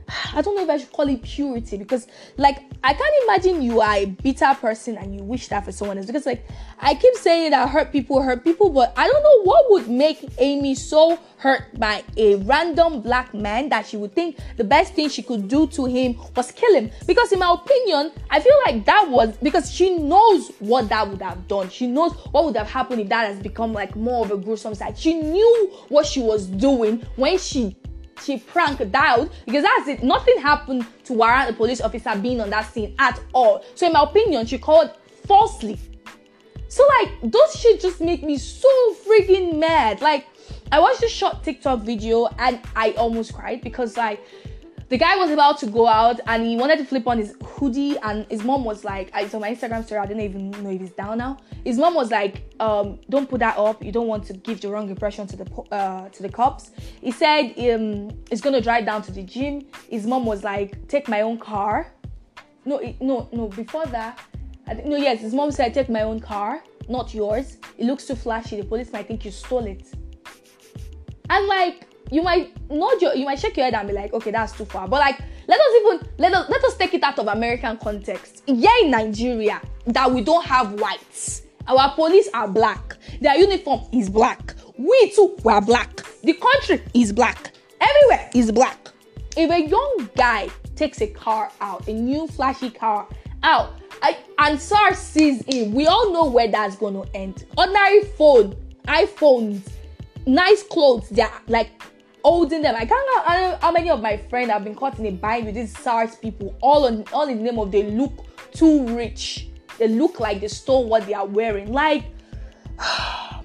I 0.33 0.41
don't 0.41 0.55
know 0.55 0.63
if 0.63 0.69
I 0.69 0.77
should 0.77 0.91
call 0.91 1.07
it 1.09 1.21
purity 1.21 1.77
because, 1.77 2.07
like, 2.37 2.63
I 2.81 2.93
can't 2.93 3.13
imagine 3.23 3.61
you 3.61 3.81
are 3.81 3.95
a 3.95 4.05
bitter 4.05 4.53
person 4.55 4.97
and 4.97 5.13
you 5.13 5.21
wish 5.21 5.49
that 5.49 5.65
for 5.65 5.71
someone 5.71 5.97
else. 5.97 6.07
Because, 6.07 6.25
like, 6.25 6.45
I 6.79 6.95
keep 6.95 7.13
saying 7.15 7.51
that 7.51 7.67
hurt 7.69 7.91
people 7.91 8.21
hurt 8.21 8.43
people, 8.43 8.69
but 8.69 8.93
I 8.95 9.05
don't 9.05 9.21
know 9.21 9.43
what 9.43 9.69
would 9.71 9.89
make 9.89 10.25
Amy 10.37 10.75
so 10.75 11.19
hurt 11.37 11.77
by 11.77 12.03
a 12.15 12.35
random 12.35 13.01
black 13.01 13.33
man 13.33 13.69
that 13.69 13.85
she 13.85 13.97
would 13.97 14.13
think 14.15 14.37
the 14.55 14.63
best 14.63 14.93
thing 14.93 15.09
she 15.09 15.21
could 15.21 15.49
do 15.49 15.67
to 15.67 15.85
him 15.85 16.15
was 16.35 16.51
kill 16.53 16.73
him. 16.73 16.89
Because, 17.05 17.33
in 17.33 17.39
my 17.39 17.53
opinion, 17.53 18.11
I 18.29 18.39
feel 18.39 18.55
like 18.65 18.85
that 18.85 19.09
was 19.09 19.35
because 19.37 19.69
she 19.71 19.97
knows 19.97 20.49
what 20.59 20.87
that 20.87 21.09
would 21.09 21.21
have 21.21 21.49
done. 21.49 21.69
She 21.69 21.85
knows 21.85 22.13
what 22.31 22.45
would 22.45 22.55
have 22.55 22.69
happened 22.69 23.01
if 23.01 23.09
that 23.09 23.27
has 23.27 23.39
become 23.39 23.73
like 23.73 23.95
more 23.97 24.23
of 24.23 24.31
a 24.31 24.37
gruesome 24.37 24.75
side. 24.75 24.97
She 24.97 25.15
knew 25.15 25.71
what 25.89 26.05
she 26.05 26.21
was 26.21 26.45
doing 26.45 27.05
when 27.17 27.37
she 27.37 27.75
she 28.21 28.39
pranked 28.39 28.95
out 28.95 29.29
because 29.45 29.63
that's 29.63 29.87
it. 29.87 30.03
Nothing 30.03 30.39
happened 30.39 30.85
to 31.05 31.13
warrant 31.13 31.47
the 31.47 31.53
police 31.53 31.81
officer 31.81 32.15
being 32.15 32.41
on 32.41 32.49
that 32.49 32.71
scene 32.71 32.95
at 32.99 33.19
all. 33.33 33.63
So, 33.75 33.87
in 33.87 33.93
my 33.93 34.03
opinion, 34.03 34.45
she 34.45 34.57
called 34.57 34.91
falsely. 35.25 35.79
So, 36.67 36.83
like, 36.99 37.09
those 37.23 37.55
shit 37.55 37.81
just 37.81 37.99
make 37.99 38.23
me 38.23 38.37
so 38.37 38.69
freaking 39.07 39.57
mad. 39.59 40.01
Like, 40.01 40.27
I 40.71 40.79
watched 40.79 41.01
this 41.01 41.11
short 41.11 41.43
TikTok 41.43 41.81
video 41.81 42.27
and 42.37 42.59
I 42.75 42.91
almost 42.91 43.33
cried 43.33 43.61
because 43.61 43.97
like 43.97 44.23
the 44.89 44.97
guy 44.97 45.15
was 45.17 45.29
about 45.29 45.59
to 45.59 45.67
go 45.67 45.87
out 45.87 46.19
and 46.25 46.45
he 46.45 46.55
wanted 46.55 46.79
to 46.79 46.85
flip 46.85 47.07
on 47.07 47.19
his 47.19 47.35
hoodie 47.43 47.97
and 47.99 48.25
his 48.29 48.43
mom 48.43 48.63
was 48.63 48.83
like 48.83 49.11
I 49.13 49.27
saw 49.27 49.39
my 49.39 49.53
Instagram 49.53 49.85
story, 49.85 50.01
I 50.01 50.07
didn't 50.07 50.23
even 50.23 50.49
know 50.49 50.71
if 50.71 50.81
he's 50.81 50.91
down 50.91 51.19
now. 51.19 51.37
His 51.63 51.77
mom 51.77 51.93
was 51.93 52.09
like, 52.09 52.51
um, 52.59 52.99
don't 53.09 53.29
put 53.29 53.39
that 53.39 53.57
up, 53.57 53.83
you 53.83 53.91
don't 53.91 54.07
want 54.07 54.25
to 54.25 54.33
give 54.33 54.61
the 54.61 54.69
wrong 54.69 54.89
impression 54.89 55.27
to 55.27 55.35
the 55.37 55.45
uh, 55.71 56.09
to 56.09 56.23
the 56.23 56.29
cops. 56.29 56.71
He 57.01 57.11
said 57.11 57.53
um, 57.71 58.09
he's 58.29 58.41
gonna 58.41 58.61
drive 58.61 58.85
down 58.85 59.03
to 59.03 59.11
the 59.11 59.21
gym. 59.21 59.67
His 59.89 60.07
mom 60.07 60.25
was 60.25 60.43
like, 60.43 60.87
take 60.87 61.07
my 61.07 61.21
own 61.21 61.37
car. 61.37 61.91
No, 62.65 62.81
no, 62.99 63.29
no, 63.31 63.47
before 63.47 63.85
that, 63.87 64.19
I 64.67 64.73
think, 64.73 64.87
no, 64.87 64.97
yes, 64.97 65.21
his 65.21 65.33
mom 65.33 65.51
said, 65.51 65.73
take 65.73 65.89
my 65.89 66.01
own 66.01 66.19
car, 66.19 66.63
not 66.87 67.13
yours. 67.13 67.57
It 67.77 67.85
looks 67.85 68.05
too 68.05 68.15
flashy, 68.15 68.57
the 68.57 68.65
police 68.65 68.91
might 68.91 69.07
think 69.07 69.23
you 69.23 69.31
stole 69.31 69.65
it. 69.65 69.87
And 71.29 71.47
like 71.47 71.88
you 72.11 72.21
might 72.21 72.53
nod 72.69 73.01
your, 73.01 73.15
you 73.15 73.25
might 73.25 73.39
shake 73.39 73.57
your 73.57 73.65
head 73.65 73.73
and 73.73 73.87
be 73.87 73.93
like, 73.93 74.13
okay, 74.13 74.31
that's 74.31 74.53
too 74.53 74.65
far. 74.65 74.87
But 74.87 74.99
like 74.99 75.19
let 75.47 75.59
us 75.59 75.75
even 75.81 76.07
let 76.17 76.33
us 76.33 76.49
let 76.49 76.63
us 76.63 76.75
take 76.77 76.93
it 76.93 77.03
out 77.03 77.19
of 77.19 77.27
American 77.27 77.77
context. 77.77 78.43
Yeah, 78.47 78.69
in 78.83 78.91
Nigeria, 78.91 79.61
that 79.87 80.11
we 80.11 80.21
don't 80.21 80.45
have 80.45 80.79
whites. 80.79 81.43
Our 81.67 81.93
police 81.93 82.29
are 82.33 82.47
black. 82.47 82.97
Their 83.21 83.37
uniform 83.37 83.81
is 83.91 84.09
black. 84.09 84.55
We 84.77 85.11
too 85.15 85.37
were 85.43 85.61
black. 85.61 86.01
The 86.23 86.33
country 86.33 86.83
is 86.93 87.13
black. 87.13 87.51
Everywhere 87.79 88.29
is 88.33 88.51
black. 88.51 88.89
If 89.37 89.51
a 89.51 89.67
young 89.67 90.09
guy 90.15 90.49
takes 90.75 91.01
a 91.01 91.07
car 91.07 91.51
out, 91.61 91.87
a 91.87 91.93
new 91.93 92.27
flashy 92.27 92.71
car 92.71 93.07
out, 93.43 93.73
I, 94.01 94.17
and 94.37 94.59
SARS 94.59 94.97
sees 94.97 95.43
him, 95.45 95.73
we 95.73 95.85
all 95.85 96.11
know 96.11 96.25
where 96.29 96.47
that's 96.47 96.75
going 96.75 96.93
to 96.95 97.15
end. 97.15 97.45
Ordinary 97.57 98.03
phone, 98.17 98.55
iPhones, 98.87 99.61
nice 100.25 100.63
clothes 100.63 101.09
they're 101.09 101.31
like 101.47 101.69
holding 102.29 102.61
them. 102.61 102.75
I 102.75 102.85
can't 102.85 103.09
know 103.09 103.57
how 103.59 103.71
many 103.71 103.89
of 103.89 104.03
my 104.03 104.17
friends 104.29 104.51
have 104.51 104.63
been 104.63 104.75
caught 104.75 104.99
in 104.99 105.05
a 105.07 105.11
bind 105.11 105.47
with 105.47 105.55
these 105.55 105.75
SARS 105.75 106.15
people, 106.15 106.55
all 106.61 106.85
on 106.85 107.03
all 107.11 107.27
in 107.27 107.37
the 107.37 107.43
name 107.43 107.57
of 107.57 107.71
they 107.71 107.89
look 107.89 108.13
too 108.51 108.85
rich. 108.95 109.47
They 109.79 109.87
look 109.87 110.19
like 110.19 110.41
they 110.41 110.47
stole 110.47 110.87
what 110.87 111.07
they 111.07 111.15
are 111.15 111.25
wearing. 111.25 111.73
Like, 111.73 112.03
but 112.77 113.43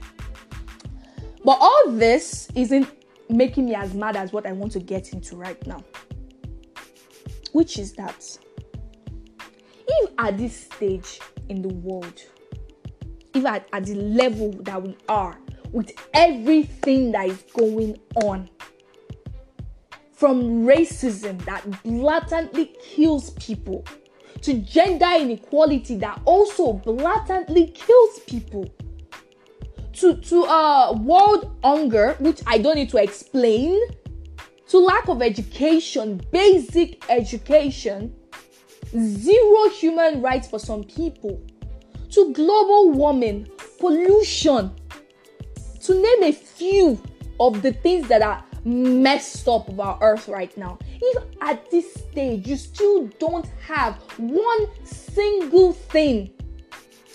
all 1.45 1.85
this 1.93 2.49
isn't 2.55 2.87
making 3.31 3.65
me 3.65 3.75
as 3.75 3.95
mad 3.95 4.17
as 4.17 4.35
what 4.35 4.47
I 4.47 4.53
want 4.53 4.73
to 4.73 4.81
get 4.81 5.15
into 5.15 5.35
right 5.35 5.67
now, 5.67 5.83
which 7.53 7.79
is 7.79 7.95
that 7.95 8.39
if 9.89 10.11
at 10.19 10.37
this 10.37 10.55
stage 10.55 11.21
in 11.49 11.63
the 11.63 11.73
world, 11.73 12.21
if 13.33 13.47
at, 13.47 13.67
at 13.73 13.87
the 13.87 13.95
level 13.95 14.53
that 14.61 14.83
we 14.83 14.95
are, 15.09 15.39
with 15.73 15.91
everything 16.13 17.13
that 17.13 17.27
is 17.29 17.43
going 17.53 17.99
on. 18.23 18.49
From 20.15 20.65
racism 20.65 21.45
that 21.45 21.65
blatantly 21.83 22.73
kills 22.83 23.31
people 23.31 23.85
to 24.43 24.55
gender 24.55 25.09
inequality 25.19 25.97
that 25.97 26.21
also 26.25 26.75
blatantly 26.75 27.69
kills 27.69 28.21
people 28.27 28.67
to 29.95 30.17
to 30.17 30.45
uh 30.45 30.93
world 30.93 31.57
hunger 31.65 32.15
which 32.19 32.43
i 32.47 32.59
don't 32.59 32.77
need 32.77 32.91
to 32.91 32.99
explain 32.99 33.81
to 34.69 34.79
lack 34.79 35.09
of 35.09 35.23
education 35.23 36.21
basic 36.31 37.03
education 37.09 38.15
zero 38.97 39.69
human 39.71 40.21
rights 40.21 40.47
for 40.49 40.59
some 40.59 40.85
people 40.85 41.41
to 42.11 42.33
global 42.33 42.91
warming 42.91 43.49
pollution 43.79 44.71
to 45.81 45.95
name 45.95 46.25
a 46.25 46.33
few 46.33 47.01
of 47.41 47.63
the 47.63 47.73
things 47.73 48.07
that 48.09 48.21
are 48.21 48.45
messed 48.65 49.47
up 49.49 49.69
about 49.69 49.99
earth 50.01 50.29
right 50.29 50.57
now. 50.57 50.79
If 51.01 51.25
at 51.41 51.71
this 51.71 51.93
stage 51.95 52.47
you 52.47 52.57
still 52.57 53.07
don't 53.19 53.47
have 53.67 53.97
one 54.19 54.67
single 54.85 55.73
thing 55.73 56.31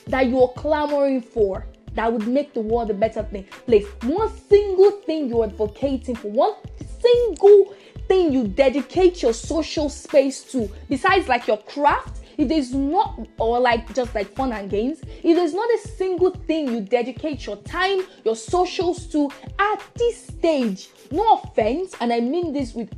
that 0.08 0.28
you're 0.28 0.54
clamoring 0.56 1.22
for 1.22 1.66
that 1.94 2.12
would 2.12 2.28
make 2.28 2.54
the 2.54 2.62
world 2.62 2.90
a 2.92 2.94
better 2.94 3.24
thing, 3.24 3.44
place 3.66 3.86
one 4.04 4.32
single 4.48 4.92
thing 4.92 5.28
you're 5.28 5.46
advocating 5.46 6.16
for 6.16 6.32
one 6.32 6.54
single 7.02 7.74
thing 8.08 8.32
you 8.32 8.48
dedicate 8.48 9.22
your 9.22 9.34
social 9.34 9.90
space 9.90 10.44
to 10.44 10.70
besides 10.90 11.28
like 11.28 11.48
your 11.48 11.58
craft 11.58 12.20
if 12.38 12.48
there's 12.48 12.74
not 12.74 13.20
or 13.38 13.60
like 13.60 13.94
just 13.94 14.16
like 14.16 14.28
fun 14.34 14.52
and 14.52 14.70
games 14.70 15.02
if 15.24 15.36
there's 15.36 15.54
not 15.54 15.70
a 15.70 15.88
single 15.90 16.32
thing 16.32 16.68
you 16.70 16.82
dedicate 16.82 17.46
your 17.46 17.58
time 17.58 18.02
your 18.26 18.36
socials 18.36 19.06
to 19.06 19.30
at 19.60 19.82
this 19.96 20.28
stage 20.28 20.90
no 21.12 21.34
offense 21.36 21.96
and 22.02 22.12
i 22.14 22.20
mean 22.20 22.54
this 22.54 22.74
with 22.74 22.92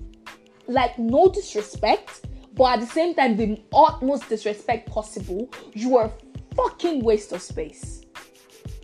like 0.68 0.98
no 0.98 1.28
disrespect 1.30 2.26
but 2.54 2.74
at 2.74 2.80
the 2.82 2.86
same 2.86 3.14
time 3.14 3.38
the 3.38 3.62
utmost 3.74 4.28
disrespect 4.30 4.90
possible 4.90 5.50
you 5.74 5.98
are 5.98 6.06
a 6.06 6.32
fucking 6.56 7.04
waste 7.04 7.32
of 7.32 7.42
space. 7.42 8.02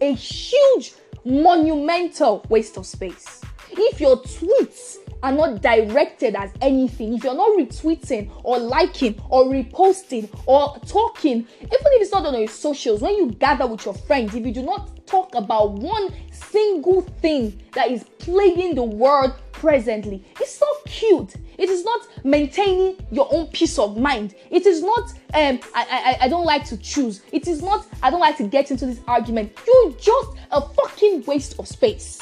A 0.01 0.13
huge 0.13 0.93
monumental 1.25 2.45
waste 2.49 2.77
of 2.77 2.85
space. 2.85 3.41
If 3.71 3.99
your 3.99 4.17
tweets 4.17 4.97
are 5.23 5.31
not 5.31 5.61
directed 5.61 6.35
as 6.35 6.51
anything, 6.61 7.13
if 7.13 7.23
you're 7.23 7.35
not 7.35 7.57
retweeting 7.57 8.29
or 8.43 8.59
liking 8.59 9.19
or 9.29 9.45
reposting 9.45 10.29
or 10.45 10.77
talking, 10.85 11.47
even 11.59 11.71
if 11.71 12.01
it's 12.01 12.11
not 12.11 12.25
on 12.25 12.37
your 12.37 12.47
socials, 12.47 13.01
when 13.01 13.15
you 13.15 13.31
gather 13.31 13.67
with 13.67 13.85
your 13.85 13.93
friends, 13.93 14.35
if 14.35 14.45
you 14.45 14.53
do 14.53 14.63
not 14.63 15.05
talk 15.07 15.33
about 15.35 15.73
one 15.73 16.13
single 16.31 17.01
thing 17.01 17.61
that 17.73 17.89
is 17.89 18.03
plaguing 18.19 18.75
the 18.75 18.83
world 18.83 19.33
presently, 19.51 20.23
it's 20.39 20.59
not 20.59 20.85
cute. 20.85 21.35
It 21.57 21.69
is 21.69 21.83
not 21.83 22.07
maintaining 22.23 22.97
your 23.11 23.27
own 23.31 23.47
peace 23.47 23.79
of 23.79 23.97
mind. 23.97 24.35
It 24.51 24.65
is 24.65 24.81
not 24.83 25.09
um 25.33 25.59
I, 25.73 26.17
I 26.21 26.25
I 26.25 26.27
don't 26.27 26.45
like 26.45 26.65
to 26.65 26.77
choose. 26.77 27.21
It 27.31 27.47
is 27.47 27.63
not 27.63 27.87
I 28.03 28.11
don't 28.11 28.19
like 28.19 28.37
to 28.37 28.43
get 28.43 28.69
into 28.69 28.85
this 28.85 28.99
argument. 29.07 29.57
You're 29.65 29.93
just 29.93 30.29
a 30.51 30.61
fucking 30.61 31.23
waste 31.23 31.55
of 31.57 31.67
space. 31.67 32.21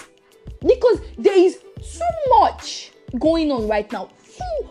Because 0.61 1.01
there 1.17 1.37
is 1.37 1.59
too 1.93 2.39
much 2.39 2.91
going 3.19 3.51
on 3.51 3.67
right 3.67 3.91
now. 3.91 4.09
Too 4.23 4.69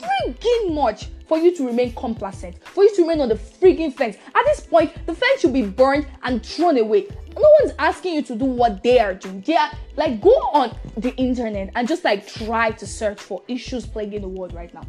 freaking 0.00 0.74
much 0.74 1.08
for 1.26 1.38
you 1.38 1.54
to 1.56 1.66
remain 1.66 1.94
complacent, 1.94 2.62
for 2.64 2.84
you 2.84 2.94
to 2.96 3.02
remain 3.02 3.20
on 3.20 3.28
the 3.28 3.34
freaking 3.34 3.92
fence. 3.92 4.16
At 4.34 4.44
this 4.44 4.60
point, 4.60 4.92
the 5.06 5.14
fence 5.14 5.40
should 5.40 5.52
be 5.52 5.62
burned 5.62 6.06
and 6.22 6.44
thrown 6.44 6.78
away. 6.78 7.06
No 7.34 7.48
one's 7.60 7.74
asking 7.78 8.14
you 8.14 8.22
to 8.22 8.36
do 8.36 8.44
what 8.44 8.82
they 8.82 8.98
are 8.98 9.14
doing. 9.14 9.42
They 9.42 9.56
are 9.56 9.70
like 9.96 10.20
go 10.20 10.30
on 10.30 10.76
the 10.96 11.14
internet 11.16 11.70
and 11.74 11.86
just 11.86 12.04
like 12.04 12.26
try 12.26 12.70
to 12.70 12.86
search 12.86 13.20
for 13.20 13.42
issues 13.48 13.86
plaguing 13.86 14.22
the 14.22 14.28
world 14.28 14.54
right 14.54 14.72
now. 14.72 14.84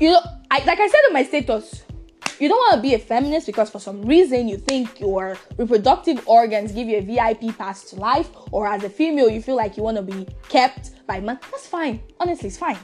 You 0.00 0.10
know, 0.10 0.20
I 0.50 0.64
like 0.64 0.80
I 0.80 0.88
said 0.88 1.00
in 1.08 1.14
my 1.14 1.22
status, 1.22 1.84
you 2.38 2.48
don't 2.48 2.58
want 2.58 2.74
to 2.76 2.82
be 2.82 2.94
a 2.94 2.98
feminist 2.98 3.46
because 3.46 3.70
for 3.70 3.78
some 3.78 4.02
reason 4.02 4.48
you 4.48 4.56
think 4.56 5.00
your 5.00 5.36
reproductive 5.56 6.26
organs 6.28 6.72
give 6.72 6.88
you 6.88 6.98
a 6.98 7.00
VIP 7.00 7.56
pass 7.56 7.84
to 7.90 7.96
life, 7.96 8.28
or 8.50 8.66
as 8.66 8.82
a 8.84 8.90
female 8.90 9.28
you 9.28 9.40
feel 9.40 9.56
like 9.56 9.76
you 9.76 9.82
want 9.82 9.96
to 9.96 10.02
be 10.02 10.26
kept 10.48 11.06
by 11.06 11.20
man. 11.20 11.38
That's 11.50 11.66
fine. 11.66 12.02
Honestly, 12.18 12.48
it's 12.48 12.58
fine. 12.58 12.78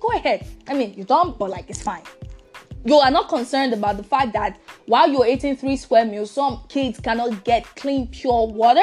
Go 0.00 0.08
ahead. 0.12 0.46
I 0.68 0.74
mean, 0.74 0.94
you 0.94 1.04
don't, 1.04 1.38
but 1.38 1.50
like 1.50 1.68
it's 1.68 1.82
fine. 1.82 2.02
You 2.84 2.96
are 2.96 3.10
not 3.10 3.28
concerned 3.28 3.72
about 3.72 3.96
the 3.96 4.02
fact 4.02 4.32
that 4.32 4.58
while 4.86 5.08
you're 5.08 5.26
eating 5.26 5.56
three 5.56 5.76
square 5.76 6.04
meals, 6.04 6.30
some 6.32 6.62
kids 6.68 6.98
cannot 6.98 7.44
get 7.44 7.64
clean, 7.76 8.08
pure 8.08 8.48
water. 8.48 8.82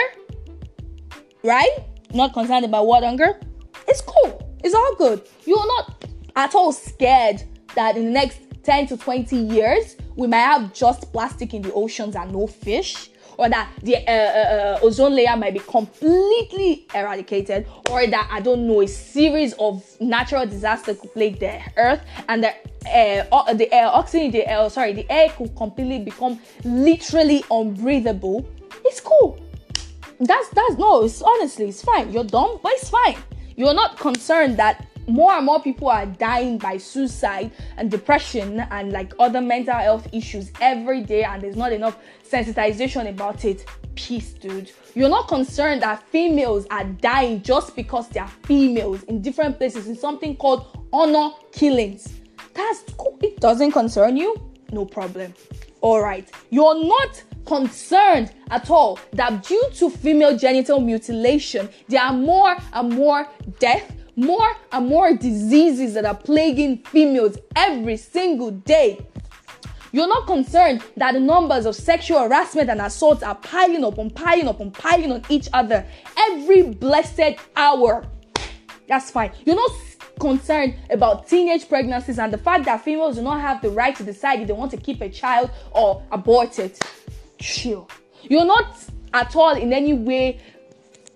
Right? 1.44 1.80
Not 2.14 2.34
concerned 2.34 2.66
about 2.66 2.88
water 2.88 3.08
hunger. 3.08 3.40
It's 3.88 4.02
cool. 4.02 4.58
It's 4.64 4.74
all 4.74 4.96
good. 4.96 5.28
You're 5.46 5.68
not 5.68 6.06
at 6.36 6.56
all 6.56 6.72
scared 6.72 7.44
that 7.76 7.98
in 7.98 8.06
the 8.06 8.12
next 8.12 8.40
10 8.64 8.88
to 8.88 8.98
20 8.98 9.36
years 9.36 9.96
we 10.20 10.28
might 10.28 10.40
have 10.40 10.74
just 10.74 11.12
plastic 11.14 11.54
in 11.54 11.62
the 11.62 11.72
oceans 11.74 12.16
and 12.16 12.34
no 12.34 12.46
fish 12.46 13.10
or 13.38 13.48
that 13.48 13.70
the 13.84 13.96
uh, 13.96 14.12
uh, 14.12 14.76
uh, 14.76 14.80
ozone 14.82 15.16
layer 15.16 15.38
might 15.38 15.54
be 15.54 15.62
completely 15.62 16.86
eradicated, 16.94 17.66
or 17.90 18.06
that 18.06 18.28
I 18.30 18.42
don't 18.42 18.68
know 18.68 18.82
a 18.82 18.88
series 18.88 19.54
of 19.54 19.82
natural 20.02 20.46
disasters 20.46 21.00
could 21.00 21.14
plague 21.14 21.40
the 21.40 21.58
earth, 21.78 22.02
and 22.28 22.44
the 22.44 22.50
uh, 22.50 23.54
the 23.54 23.74
air 23.74 23.88
oxygen, 23.88 24.32
the 24.32 24.46
air, 24.46 24.70
sorry, 24.70 24.92
the 24.92 25.10
air 25.10 25.30
could 25.30 25.56
completely 25.56 26.00
become 26.00 26.38
literally 26.66 27.46
unbreathable. 27.50 28.46
It's 28.84 29.00
cool. 29.00 29.40
That's 30.20 30.50
that's 30.50 30.78
no. 30.78 31.06
It's 31.06 31.22
honestly, 31.22 31.70
it's 31.70 31.82
fine. 31.82 32.12
You're 32.12 32.26
dumb, 32.26 32.60
but 32.62 32.74
it's 32.74 32.90
fine. 32.90 33.16
You're 33.56 33.74
not 33.74 33.98
concerned 33.98 34.58
that 34.58 34.86
more 35.10 35.34
and 35.34 35.46
more 35.46 35.62
people 35.62 35.90
are 35.90 36.06
dying 36.06 36.58
by 36.58 36.78
suicide 36.78 37.52
and 37.78 37.90
depression 37.90 38.60
and 38.72 38.92
like 38.92 39.14
other 39.20 39.42
mental 39.42 39.76
health 39.76 40.08
issues 40.12 40.52
every 40.62 41.02
day 41.02 41.24
and 41.24 41.42
there's 41.42 41.56
not 41.56 41.74
enough 41.74 41.98
sensitization 42.30 43.10
about 43.10 43.46
it. 43.46 43.66
Peace 43.96 44.34
dude. 44.34 44.72
You're 44.96 45.10
not 45.10 45.28
concerned 45.28 45.82
that 45.82 46.04
females 46.10 46.66
are 46.72 46.86
dying 46.86 47.42
just 47.42 47.76
because 47.76 48.08
they 48.10 48.20
are 48.20 48.32
females 48.44 49.04
in 49.04 49.22
different 49.22 49.58
places 49.58 49.88
in 49.88 49.96
something 49.96 50.36
called 50.36 50.88
honor 50.94 51.32
killings. 51.52 52.20
That's 52.54 52.84
cool. 52.98 53.18
It 53.22 53.40
doesn't 53.40 53.72
concern 53.72 54.18
you? 54.18 54.36
No 54.72 54.86
problem. 54.86 55.34
All 55.82 56.02
right. 56.02 56.30
You're 56.50 56.84
not 56.84 57.24
concerned 57.46 58.32
at 58.52 58.70
all 58.70 59.00
that 59.14 59.44
due 59.44 59.70
to 59.76 59.90
female 59.90 60.38
genital 60.38 60.80
mutilation, 60.80 61.70
there 61.88 62.02
are 62.02 62.14
more 62.14 62.56
and 62.74 62.94
more 62.94 63.28
death, 63.60 63.92
more 64.20 64.50
and 64.74 64.88
more 64.88 65.14
diseases 65.14 65.94
that 65.94 66.06
are 66.06 66.16
plaguing 66.16 66.78
females 66.78 67.38
every 67.56 67.96
single 67.96 68.52
day. 68.52 69.06
You're 69.92 70.10
not 70.10 70.28
concerned 70.28 70.84
that 70.98 71.14
the 71.14 71.20
numbers 71.20 71.66
of 71.66 71.76
sexual 71.76 72.20
harassment 72.20 72.70
and 72.70 72.82
assaults 72.82 73.24
are 73.24 73.36
piling 73.36 73.84
up 73.84 73.98
and 73.98 74.14
piling 74.14 74.48
up 74.48 74.60
and 74.60 74.74
piling 74.74 75.12
on 75.12 75.24
each 75.30 75.48
other 75.54 75.86
every 76.18 76.64
blessed 76.64 77.40
hour. 77.56 78.06
That's 78.88 79.10
fine. 79.10 79.32
You're 79.46 79.56
not 79.56 79.72
concerned 80.20 80.76
about 80.90 81.28
teenage 81.28 81.70
pregnancies 81.70 82.20
and 82.20 82.32
the 82.32 82.38
fact 82.38 82.66
that 82.66 82.84
females 82.84 83.16
do 83.16 83.22
not 83.22 83.40
have 83.40 83.62
the 83.62 83.70
right 83.70 83.96
to 83.96 84.04
decide 84.04 84.42
if 84.42 84.48
they 84.48 84.54
want 84.54 84.72
to 84.72 84.78
keep 84.78 85.00
a 85.02 85.10
child 85.10 85.50
or 85.72 86.04
abort 86.12 86.60
it. 86.60 86.78
Chill. 87.40 87.90
You're 88.24 88.46
not 88.46 88.84
at 89.14 89.34
all 89.36 89.56
in 89.56 89.72
any 89.72 89.94
way 89.94 90.40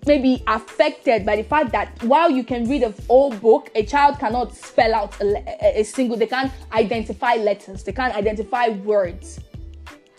maybe 0.05 0.43
affected 0.47 1.25
by 1.25 1.35
the 1.35 1.43
fact 1.43 1.71
that 1.71 2.01
while 2.03 2.29
you 2.29 2.43
can 2.43 2.67
read 2.67 2.83
a 2.83 2.93
whole 3.07 3.31
book, 3.31 3.69
a 3.75 3.85
child 3.85 4.19
cannot 4.19 4.55
spell 4.55 4.93
out 4.93 5.19
a, 5.21 5.79
a, 5.79 5.83
single, 5.83 6.17
they 6.17 6.27
can't 6.27 6.51
identify 6.71 7.35
letters, 7.35 7.83
they 7.83 7.91
can't 7.91 8.15
identify 8.15 8.69
words. 8.69 9.39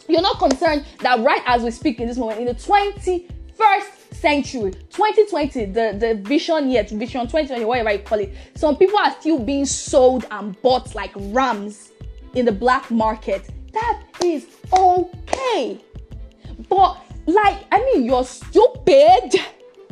You're 0.08 0.22
not 0.22 0.38
concerned 0.38 0.84
that 1.00 1.20
right 1.20 1.42
as 1.46 1.62
we 1.62 1.70
speak 1.70 2.00
in 2.00 2.08
this 2.08 2.18
moment, 2.18 2.40
in 2.40 2.46
the 2.46 2.54
21st 2.54 4.04
century, 4.12 4.72
2020, 4.90 5.64
the, 5.66 5.96
the 5.98 6.14
vision 6.22 6.70
yet, 6.70 6.90
vision 6.90 7.22
2020, 7.22 7.64
whatever 7.64 7.92
you 7.92 7.98
call 8.00 8.18
it, 8.18 8.34
some 8.54 8.76
people 8.76 8.98
are 8.98 9.14
still 9.20 9.38
being 9.38 9.66
sold 9.66 10.26
and 10.30 10.60
bought 10.62 10.94
like 10.94 11.12
rams 11.16 11.92
in 12.34 12.44
the 12.44 12.52
black 12.52 12.90
market. 12.90 13.50
That 13.72 14.02
is 14.22 14.46
okay. 14.72 15.80
But 16.68 16.98
like, 17.26 17.64
I 17.72 17.78
mean, 17.80 18.04
you're 18.04 18.24
stupid 18.24 19.40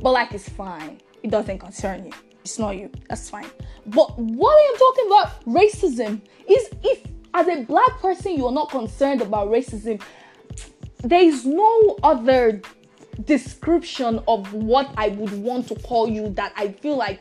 but 0.02 0.12
like 0.12 0.32
it's 0.32 0.48
fine. 0.48 1.00
It 1.22 1.30
doesn't 1.30 1.58
concern 1.58 2.06
you. 2.06 2.12
It's 2.40 2.58
not 2.58 2.76
you. 2.76 2.90
That's 3.08 3.30
fine. 3.30 3.46
But 3.86 4.18
what 4.18 4.50
I 4.50 4.72
am 4.72 4.78
talking 4.78 5.06
about 5.06 5.44
racism 5.44 6.20
is 6.48 6.70
if 6.82 7.06
as 7.34 7.48
a 7.48 7.62
black 7.62 8.00
person 8.00 8.36
you 8.36 8.46
are 8.46 8.52
not 8.52 8.70
concerned 8.70 9.22
about 9.22 9.48
racism, 9.48 10.02
there 11.04 11.22
is 11.22 11.46
no 11.46 11.96
other 12.02 12.60
description 13.24 14.20
of 14.26 14.52
what 14.52 14.92
I 14.96 15.08
would 15.08 15.32
want 15.42 15.68
to 15.68 15.74
call 15.76 16.08
you 16.08 16.30
that 16.30 16.52
I 16.56 16.68
feel 16.68 16.96
like 16.96 17.20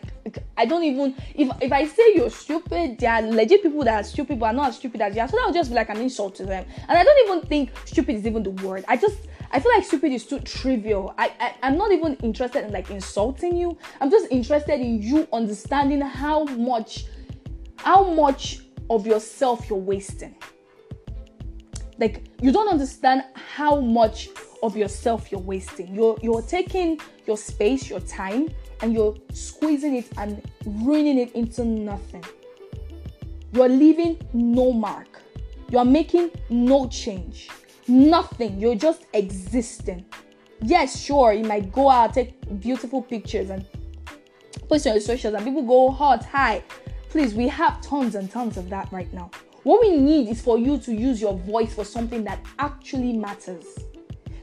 I 0.58 0.66
don't 0.66 0.84
even 0.84 1.16
if 1.36 1.50
if 1.62 1.72
I 1.72 1.86
say 1.86 2.14
you're 2.16 2.30
stupid, 2.30 3.00
there 3.00 3.12
are 3.12 3.22
legit 3.22 3.62
people 3.62 3.84
that 3.84 4.02
are 4.02 4.04
stupid 4.04 4.40
but 4.40 4.48
are 4.48 4.54
not 4.54 4.70
as 4.70 4.78
stupid 4.78 5.02
as 5.02 5.16
you 5.16 5.22
are. 5.22 5.28
So 5.28 5.38
that 5.38 5.46
would 5.46 5.56
just 5.56 5.70
be 5.70 5.76
like 5.76 5.90
an 5.90 5.98
insult 5.98 6.36
to 6.36 6.46
them. 6.46 6.66
And 6.88 6.98
I 6.98 7.04
don't 7.04 7.30
even 7.30 7.48
think 7.48 7.72
stupid 7.86 8.16
is 8.16 8.26
even 8.26 8.44
the 8.44 8.52
word. 8.52 8.86
I 8.88 8.98
just 8.98 9.18
I 9.54 9.60
feel 9.60 9.72
like 9.76 9.84
stupid 9.84 10.14
is 10.14 10.26
too 10.26 10.40
trivial. 10.40 11.14
I, 11.18 11.32
I 11.40 11.56
I'm 11.64 11.78
not 11.78 11.92
even 11.92 12.16
interested 12.18 12.64
in 12.66 12.72
like 12.72 12.90
insulting 12.90 13.58
you. 13.58 13.78
I'm 14.00 14.10
just 14.10 14.28
interested 14.32 14.80
in 14.80 15.02
you 15.02 15.28
understanding 15.34 16.00
how 16.00 16.46
much 16.46 17.06
how 17.76 18.04
much 18.04 18.60
of 18.90 19.06
yourself 19.06 19.70
you're 19.70 19.78
wasting. 19.78 20.36
Like 22.00 22.24
you 22.42 22.52
don't 22.54 22.70
understand 22.70 23.24
how 23.34 23.82
much 23.82 24.30
of 24.64 24.78
yourself 24.78 25.32
you're 25.32 25.42
wasting. 25.42 25.94
You're 25.94 26.18
you're 26.22 26.42
taking 26.44 27.00
your 27.28 27.38
space, 27.38 27.90
your 27.90 28.00
time, 28.00 28.50
and 28.82 28.94
you're 28.94 29.16
squeezing 29.34 29.96
it 29.96 30.08
and 30.18 30.42
ruining 30.66 31.18
it 31.18 31.34
into 31.34 31.66
nothing. 31.66 32.24
You're 33.52 33.70
leaving 33.70 34.18
no 34.32 34.72
mark. 34.72 35.22
You're 35.70 35.86
making 35.86 36.32
no 36.50 36.88
change. 36.88 37.50
Nothing. 37.88 38.60
You're 38.60 38.76
just 38.76 39.06
existing. 39.14 40.06
Yes, 40.64 41.02
sure, 41.02 41.34
you 41.34 41.44
might 41.44 41.72
go 41.72 41.90
out, 41.90 42.14
take 42.14 42.60
beautiful 42.60 43.02
pictures 43.02 43.50
and 43.50 43.66
post 44.70 44.86
on 44.86 44.94
your 44.94 45.02
socials, 45.02 45.34
and 45.34 45.44
people 45.44 45.64
go 45.64 45.90
hot, 45.90 46.24
high. 46.24 46.64
Please, 47.10 47.34
we 47.34 47.48
have 47.48 47.82
tons 47.82 48.16
and 48.16 48.30
tons 48.30 48.58
of 48.58 48.70
that 48.70 48.92
right 48.92 49.12
now. 49.12 49.32
What 49.64 49.82
we 49.82 49.98
need 49.98 50.30
is 50.30 50.42
for 50.42 50.58
you 50.58 50.78
to 50.80 50.94
use 50.94 51.20
your 51.20 51.34
voice 51.34 51.74
for 51.74 51.84
something 51.84 52.24
that 52.24 52.40
actually 52.60 53.14
matters, 53.14 53.66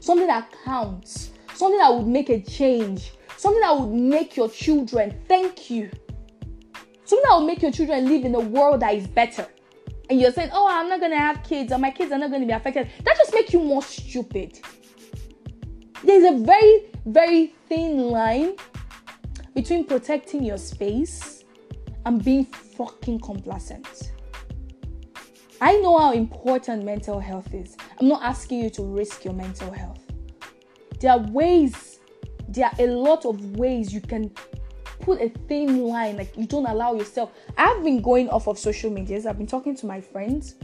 something 0.01 0.27
that 0.27 0.53
counts, 0.65 1.31
something 1.55 1.79
that 1.79 1.93
would 1.93 2.07
make 2.07 2.29
a 2.29 2.41
change, 2.41 3.13
something 3.37 3.61
that 3.61 3.77
would 3.77 3.93
make 3.93 4.35
your 4.35 4.49
children 4.49 5.17
thank 5.27 5.69
you, 5.69 5.89
something 7.05 7.23
that 7.29 7.37
would 7.37 7.47
make 7.47 7.61
your 7.61 7.71
children 7.71 8.05
live 8.05 8.25
in 8.25 8.35
a 8.35 8.39
world 8.39 8.81
that 8.81 8.93
is 8.93 9.07
better 9.07 9.47
and 10.09 10.19
you're 10.19 10.31
saying, 10.31 10.49
"Oh, 10.53 10.67
I'm 10.69 10.89
not 10.89 10.99
gonna 10.99 11.17
have 11.17 11.43
kids, 11.43 11.71
or 11.71 11.77
my 11.77 11.91
kids 11.91 12.11
are 12.11 12.17
not 12.17 12.31
gonna 12.31 12.45
be 12.45 12.51
affected," 12.51 12.87
that 13.03 13.17
just 13.17 13.33
makes 13.33 13.53
you 13.53 13.59
more 13.59 13.83
stupid. 13.83 14.59
There's 16.03 16.23
a 16.23 16.37
very, 16.37 16.85
very 17.05 17.53
thin 17.67 18.09
line 18.09 18.55
between 19.53 19.85
protecting 19.85 20.43
your 20.43 20.57
space 20.57 21.43
and 22.05 22.23
being 22.23 22.45
fucking 22.45 23.19
complacent. 23.19 24.13
I 25.61 25.77
know 25.77 25.97
how 25.97 26.13
important 26.13 26.85
mental 26.85 27.19
health 27.19 27.53
is. 27.53 27.75
I'm 27.99 28.07
not 28.07 28.23
asking 28.23 28.59
you 28.59 28.69
to 28.71 28.83
risk 28.83 29.25
your 29.25 29.33
mental 29.33 29.71
health. 29.71 29.99
There 31.01 31.11
are 31.11 31.19
ways, 31.19 31.99
there 32.47 32.67
are 32.67 32.75
a 32.79 32.87
lot 32.87 33.25
of 33.25 33.57
ways 33.57 33.93
you 33.93 33.99
can 33.99 34.31
put 34.99 35.21
a 35.21 35.29
thin 35.47 35.83
line, 35.83 36.17
like 36.17 36.35
you 36.37 36.45
don't 36.45 36.65
allow 36.65 36.93
yourself. 36.93 37.31
I've 37.57 37.83
been 37.83 38.01
going 38.01 38.29
off 38.29 38.47
of 38.47 38.57
social 38.57 38.91
medias. 38.91 39.25
I've 39.25 39.37
been 39.37 39.47
talking 39.47 39.75
to 39.75 39.85
my 39.85 40.01
friends. 40.01 40.55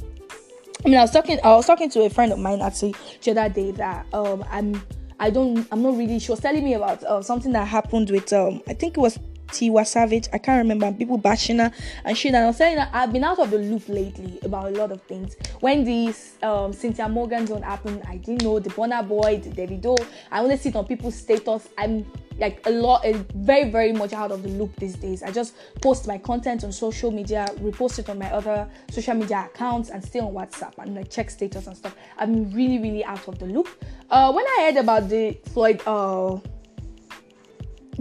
I 0.86 0.89
mean, 0.89 0.98
I 0.98 1.02
was 1.02 1.12
talking. 1.12 1.39
I 1.43 1.56
was 1.56 1.65
talking 1.65 1.89
to 1.91 2.04
a 2.04 2.10
friend 2.10 2.32
of 2.32 2.39
mine 2.39 2.62
actually 2.62 2.95
the 3.24 3.32
other 3.32 3.50
day 3.54 3.71
that 3.71 4.06
um 4.13 4.45
I'm 4.50 4.82
I 5.19 5.30
don't 5.30 5.67
I'm 5.71 5.82
not 5.82 5.98
really. 5.98 6.19
She 6.19 6.32
was 6.32 6.39
telling 6.39 6.63
me 6.63 6.74
about 6.74 7.04
uh, 7.04 7.21
something 7.21 7.52
that 7.54 7.67
happened 7.67 8.10
with 8.10 8.32
um 8.34 8.62
I 8.67 8.74
think 8.74 8.98
it 8.98 9.00
was 9.00 9.17
Tiwa 9.56 9.88
Savage. 9.88 10.28
I 10.34 10.38
can't 10.38 10.58
remember. 10.58 10.91
People 10.91 11.18
bashing 11.18 11.60
her 11.60 11.72
and 12.04 12.18
shit. 12.18 12.34
And 12.34 12.44
I 12.44 12.48
was 12.48 12.58
saying 12.58 12.76
that 12.76 12.89
I've 12.94 13.13
been 13.13 13.24
out 13.24 13.39
of 13.39 13.52
the 13.52 13.58
loop 13.58 13.88
lately 13.88 14.38
about 14.44 14.68
a 14.68 14.78
lot 14.78 14.91
of 14.91 15.02
things. 15.04 15.36
When 15.62 15.86
this 15.86 16.36
um, 16.44 16.74
Cynthia 16.74 17.08
Morgan 17.08 17.48
zone 17.48 17.62
happened, 17.62 18.04
I 18.08 18.18
didn't 18.18 18.44
know 18.44 18.60
the 18.60 18.70
Burna 18.70 19.08
Boy, 19.08 19.39
the 19.39 19.50
Davido. 19.50 19.98
I 20.32 20.41
only 20.41 20.58
see 20.58 20.70
it 20.70 20.76
on 20.76 20.86
people's 20.86 21.15
status. 21.15 21.70
I'm 21.78 22.06
like 22.38 22.60
a 22.65 22.70
lot, 22.70 23.06
very, 23.36 23.70
very 23.70 23.94
much 23.94 24.12
out 24.12 24.32
of 24.32 24.44
the 24.44 24.50
loop 24.50 24.76
these 24.76 24.96
days. 24.96 25.24
I 25.24 25.32
just 25.32 25.56
post 25.82 26.06
my 26.06 26.18
content 26.18 26.63
on 26.65 26.72
social 26.74 27.10
media, 27.10 27.48
repost 27.60 28.00
it 28.00 28.10
on 28.10 28.20
my 28.20 28.30
other 28.32 28.68
social 28.91 29.13
media 29.15 29.50
accounts, 29.54 29.89
and 29.89 30.04
stay 30.04 30.20
on 30.20 30.34
WhatsApp 30.34 30.78
and 30.80 30.96
like 30.96 31.10
check 31.10 31.30
status 31.30 31.68
and 31.68 31.78
stuff. 31.78 31.96
I'm 32.18 32.52
really, 32.52 32.80
really 32.80 33.06
out 33.06 33.26
of 33.28 33.39
the 33.39 33.46
loop. 33.46 33.70
Uh, 34.10 34.34
when 34.34 34.46
I 34.46 34.65
heard 34.65 34.82
about 34.82 35.08
the 35.08 35.38
Floyd, 35.54 35.82
uh, 35.88 36.38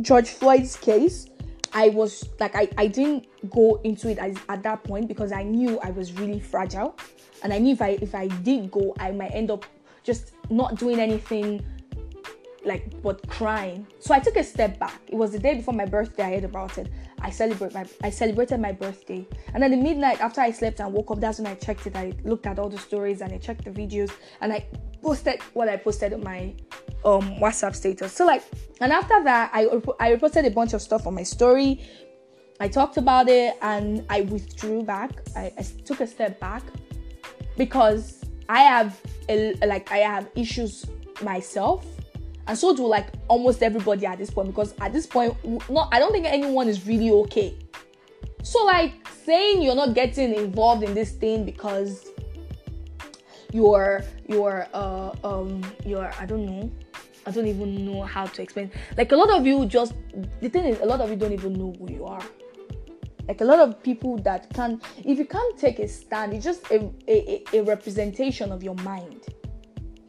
George 0.01 0.31
Floyd's 0.31 0.77
case, 0.77 1.29
I 1.75 1.89
was 1.89 2.29
like, 2.39 2.55
I, 2.55 2.69
I 2.79 2.87
didn't 2.87 3.27
go 3.51 3.81
into 3.83 4.09
it 4.09 4.19
as, 4.19 4.37
at 4.49 4.63
that 4.63 4.85
point 4.85 5.09
because 5.09 5.33
I 5.33 5.43
knew 5.43 5.81
I 5.81 5.91
was 5.91 6.13
really 6.13 6.39
fragile, 6.39 6.95
and 7.43 7.53
I 7.53 7.59
knew 7.59 7.73
if 7.73 7.83
I 7.83 7.99
if 8.01 8.15
I 8.15 8.29
did 8.29 8.71
go, 8.71 8.95
I 8.99 9.11
might 9.11 9.33
end 9.33 9.51
up 9.51 9.67
just 10.05 10.33
not 10.51 10.79
doing 10.79 11.01
anything 11.01 11.65
like 12.65 13.03
but 13.03 13.27
crying. 13.29 13.87
So 14.01 14.15
I 14.15 14.19
took 14.19 14.37
a 14.37 14.45
step 14.45 14.79
back. 14.79 15.01
It 15.09 15.17
was 15.17 15.33
the 15.33 15.39
day 15.39 15.55
before 15.55 15.75
my 15.75 15.85
birthday. 15.85 16.25
I 16.25 16.35
heard 16.35 16.45
about 16.45 16.79
it. 16.79 16.89
I 17.21 17.31
celebrate 17.31 17.75
my 17.75 17.87
I 18.03 18.11
celebrated 18.11 18.61
my 18.61 18.73
birthday. 18.73 19.27
And 19.53 19.63
then 19.63 19.71
the 19.71 19.77
midnight 19.77 20.21
after 20.21 20.41
I 20.41 20.51
slept 20.51 20.81
and 20.81 20.93
woke 20.93 21.11
up, 21.11 21.21
that's 21.21 21.39
when 21.39 21.47
I 21.47 21.55
checked 21.55 21.87
it. 21.87 21.97
I 21.97 22.13
looked 22.25 22.47
at 22.47 22.59
all 22.59 22.69
the 22.69 22.79
stories 22.79 23.21
and 23.21 23.33
I 23.33 23.39
checked 23.39 23.65
the 23.65 23.71
videos 23.71 24.13
and 24.41 24.53
I 24.53 24.67
posted 25.03 25.41
what 25.53 25.69
I 25.69 25.77
posted 25.77 26.13
on 26.13 26.23
my 26.23 26.55
um 27.05 27.37
WhatsApp 27.37 27.75
status. 27.75 28.13
So 28.13 28.27
like 28.27 28.43
and 28.81 28.93
after 28.93 29.23
that 29.25 29.51
I 29.53 29.69
I 30.01 30.17
posted 30.17 30.45
a 30.47 30.51
bunch 30.51 30.73
of 30.73 30.83
stuff 30.83 31.07
on 31.07 31.15
my 31.15 31.23
story. 31.25 31.81
I 32.61 32.69
talked 32.69 32.97
about 32.99 33.29
it 33.29 33.57
and 33.63 34.07
I 34.09 34.21
withdrew 34.23 34.85
back. 34.85 35.11
I, 35.37 35.53
I 35.59 35.63
took 35.85 36.01
a 36.01 36.07
step 36.07 36.39
back 36.39 36.63
because 37.57 38.25
I 38.49 38.61
have 38.61 39.01
a, 39.29 39.55
like 39.67 39.91
I 39.91 39.99
have 39.99 40.29
issues 40.37 40.87
myself 41.23 41.85
and 42.47 42.59
so 42.59 42.75
do 42.75 42.87
like 42.87 43.09
almost 43.29 43.63
everybody 43.63 44.07
at 44.07 44.19
this 44.19 44.31
point 44.31 44.49
because 44.49 44.75
at 44.81 44.93
this 44.93 45.07
point 45.07 45.35
not 45.71 45.89
i 45.93 45.99
don't 45.99 46.13
think 46.13 46.27
anyone 46.27 46.69
is 46.69 46.87
really 46.87 47.11
okay. 47.11 47.57
So 48.43 48.63
like 48.65 48.93
saying 49.25 49.63
you're 49.63 49.75
not 49.75 49.95
getting 49.95 50.35
involved 50.35 50.83
in 50.83 50.93
this 50.93 51.13
thing 51.13 51.47
because 51.47 52.11
you're 53.53 54.05
you're 54.29 54.67
uh 54.75 55.13
um 55.25 55.65
you're 55.87 56.11
i 56.21 56.27
don't 56.27 56.45
know. 56.45 56.71
I 57.27 57.31
don't 57.31 57.47
even 57.47 57.87
know 57.87 58.03
how 58.03 58.27
to 58.27 58.43
explain. 58.43 58.71
Like 58.99 59.13
a 59.13 59.17
lot 59.17 59.31
of 59.31 59.47
you 59.47 59.65
just 59.65 59.95
the 60.43 60.51
thing 60.51 60.67
is 60.67 60.79
a 60.81 60.85
lot 60.85 61.01
of 61.01 61.09
you 61.09 61.17
don't 61.17 61.33
even 61.33 61.55
know 61.55 61.75
who 61.79 61.91
you 61.91 62.05
are. 62.05 62.23
Like 63.27 63.41
a 63.41 63.45
lot 63.45 63.61
of 63.61 63.83
people 63.83 64.19
that 64.19 64.53
can 64.53 64.79
if 64.99 65.19
you 65.19 65.25
can't 65.25 65.57
take 65.57 65.79
a 65.79 65.89
stand 65.89 66.35
it's 66.35 66.45
just 66.45 66.71
a, 66.71 66.91
a, 67.09 67.43
a 67.55 67.63
representation 67.63 68.53
of 68.53 68.63
your 68.63 68.75
mind 68.77 69.25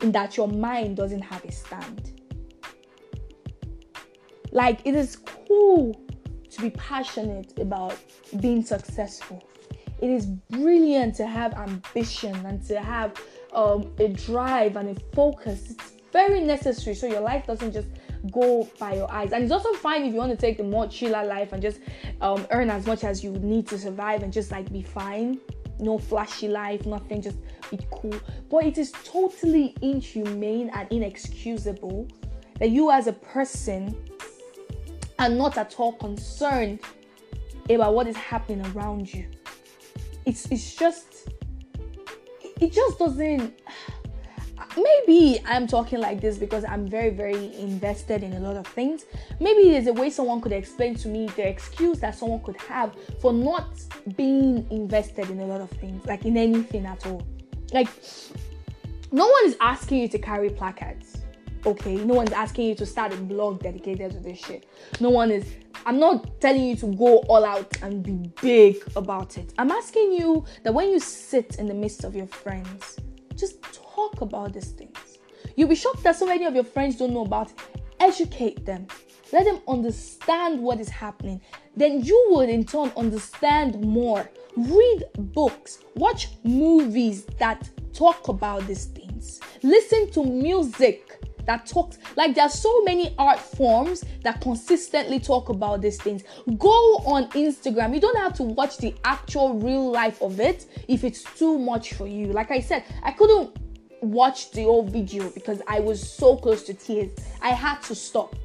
in 0.01 0.11
that 0.11 0.35
your 0.35 0.49
mind 0.49 0.97
doesn't 0.97 1.21
have 1.21 1.45
a 1.45 1.51
stand 1.53 2.14
like, 4.55 4.79
it 4.85 4.95
is 4.95 5.17
cool 5.17 5.93
to 6.49 6.61
be 6.61 6.69
passionate 6.69 7.59
about 7.59 7.97
being 8.39 8.63
successful. 8.63 9.45
It 10.01 10.09
is 10.09 10.27
brilliant 10.27 11.13
to 11.15 11.27
have 11.27 11.53
ambition 11.55 12.33
and 12.45 12.65
to 12.67 12.79
have 12.79 13.21
um, 13.53 13.93
a 13.99 14.07
drive 14.07 14.77
and 14.77 14.97
a 14.97 15.01
focus. 15.13 15.71
It's 15.71 15.91
very 16.13 16.39
necessary 16.39 16.95
so 16.95 17.05
your 17.05 17.19
life 17.19 17.45
doesn't 17.45 17.73
just 17.73 17.89
go 18.31 18.69
by 18.79 18.95
your 18.95 19.11
eyes. 19.11 19.33
And 19.33 19.43
it's 19.43 19.51
also 19.51 19.73
fine 19.73 20.05
if 20.05 20.13
you 20.13 20.19
want 20.19 20.31
to 20.31 20.37
take 20.37 20.55
the 20.55 20.63
more 20.63 20.87
chiller 20.87 21.25
life 21.25 21.51
and 21.51 21.61
just 21.61 21.81
um, 22.21 22.47
earn 22.51 22.69
as 22.69 22.87
much 22.87 23.03
as 23.03 23.21
you 23.21 23.31
need 23.31 23.67
to 23.67 23.77
survive 23.77 24.23
and 24.23 24.31
just 24.31 24.51
like 24.51 24.71
be 24.71 24.81
fine. 24.81 25.37
No 25.79 25.97
flashy 25.97 26.47
life, 26.47 26.85
nothing, 26.85 27.21
just 27.21 27.39
be 27.69 27.79
cool. 27.91 28.17
But 28.49 28.63
it 28.63 28.77
is 28.77 28.93
totally 29.03 29.75
inhumane 29.81 30.69
and 30.69 30.89
inexcusable 30.93 32.07
that 32.59 32.69
you 32.69 32.89
as 32.89 33.07
a 33.07 33.13
person 33.13 33.93
are 35.19 35.29
not 35.29 35.57
at 35.57 35.75
all 35.79 35.93
concerned 35.93 36.79
about 37.69 37.93
what 37.93 38.07
is 38.07 38.15
happening 38.15 38.65
around 38.75 39.11
you. 39.13 39.25
It's 40.25 40.45
it's 40.51 40.75
just 40.75 41.29
it 42.61 42.71
just 42.71 42.99
doesn't 42.99 43.53
maybe 44.77 45.39
I'm 45.45 45.67
talking 45.67 45.99
like 45.99 46.21
this 46.21 46.37
because 46.37 46.65
I'm 46.65 46.87
very, 46.87 47.09
very 47.09 47.55
invested 47.57 48.23
in 48.23 48.33
a 48.33 48.39
lot 48.39 48.57
of 48.57 48.67
things. 48.67 49.05
Maybe 49.39 49.69
there's 49.71 49.87
a 49.87 49.93
way 49.93 50.09
someone 50.09 50.41
could 50.41 50.51
explain 50.51 50.95
to 50.95 51.07
me 51.07 51.27
the 51.35 51.47
excuse 51.47 51.99
that 51.99 52.15
someone 52.15 52.41
could 52.41 52.57
have 52.61 52.95
for 53.21 53.33
not 53.33 53.69
being 54.15 54.67
invested 54.71 55.29
in 55.29 55.39
a 55.39 55.45
lot 55.45 55.61
of 55.61 55.69
things, 55.71 56.05
like 56.05 56.25
in 56.25 56.37
anything 56.37 56.85
at 56.85 57.05
all. 57.05 57.25
Like, 57.73 57.87
no 59.11 59.27
one 59.27 59.45
is 59.45 59.57
asking 59.61 59.99
you 59.99 60.07
to 60.09 60.19
carry 60.19 60.49
placards, 60.49 61.23
okay? 61.65 61.95
No 61.95 62.15
one's 62.15 62.31
asking 62.31 62.67
you 62.67 62.75
to 62.75 62.85
start 62.85 63.13
a 63.13 63.17
blog 63.17 63.61
dedicated 63.61 64.11
to 64.11 64.19
this 64.19 64.39
shit. 64.39 64.67
No 64.99 65.09
one 65.09 65.31
is. 65.31 65.45
I'm 65.85 65.99
not 65.99 66.39
telling 66.41 66.63
you 66.63 66.75
to 66.77 66.87
go 66.95 67.17
all 67.27 67.45
out 67.45 67.81
and 67.81 68.01
be 68.01 68.31
big 68.41 68.77
about 68.95 69.37
it. 69.37 69.53
I'm 69.57 69.71
asking 69.71 70.13
you 70.13 70.45
that 70.63 70.73
when 70.73 70.89
you 70.89 70.99
sit 70.99 71.57
in 71.57 71.67
the 71.67 71.73
midst 71.73 72.03
of 72.03 72.15
your 72.15 72.27
friends, 72.27 72.97
just 73.35 73.61
talk 73.73 74.21
about 74.21 74.53
these 74.53 74.71
things. 74.71 75.19
You'll 75.55 75.69
be 75.69 75.75
shocked 75.75 76.03
that 76.03 76.15
so 76.15 76.25
many 76.25 76.45
of 76.45 76.55
your 76.55 76.63
friends 76.63 76.97
don't 76.97 77.13
know 77.13 77.25
about 77.25 77.51
it. 77.51 77.59
Educate 77.99 78.65
them. 78.65 78.87
Let 79.31 79.45
them 79.45 79.59
understand 79.67 80.61
what 80.61 80.79
is 80.79 80.89
happening. 80.89 81.41
Then 81.75 82.03
you 82.03 82.27
would 82.31 82.49
in 82.49 82.63
turn 82.63 82.91
understand 82.95 83.81
more. 83.81 84.29
Read 84.55 85.03
books, 85.17 85.79
watch 85.95 86.29
movies 86.43 87.25
that 87.39 87.69
talk 87.93 88.27
about 88.27 88.65
these 88.67 88.85
things. 88.85 89.41
Listen 89.63 90.09
to 90.11 90.23
music 90.23 91.24
that 91.45 91.65
talks 91.65 91.97
like 92.15 92.35
there 92.35 92.45
are 92.45 92.49
so 92.49 92.81
many 92.83 93.13
art 93.17 93.39
forms 93.39 94.03
that 94.23 94.41
consistently 94.41 95.19
talk 95.19 95.49
about 95.49 95.81
these 95.81 95.97
things. 95.97 96.23
Go 96.57 96.97
on 97.05 97.29
instagram. 97.31 97.93
You 97.93 98.01
don't 98.01 98.17
have 98.17 98.33
to 98.35 98.43
watch 98.43 98.77
the 98.77 98.95
actual 99.03 99.55
real 99.55 99.91
life 99.91 100.21
of 100.21 100.39
it 100.39 100.67
if 100.87 101.03
it's 101.03 101.23
too 101.37 101.57
much 101.57 101.93
for 101.93 102.07
you. 102.07 102.27
Like 102.27 102.51
i 102.51 102.59
said 102.59 102.83
i 103.03 103.11
couldn't 103.11 103.57
watch 104.01 104.51
the 104.51 104.63
whole 104.63 104.83
video 104.83 105.29
because 105.29 105.61
i 105.67 105.79
was 105.79 105.99
so 106.07 106.35
close 106.35 106.63
to 106.63 106.73
tears. 106.73 107.11
I 107.41 107.49
had 107.49 107.81
to 107.83 107.95
stop. 107.95 108.35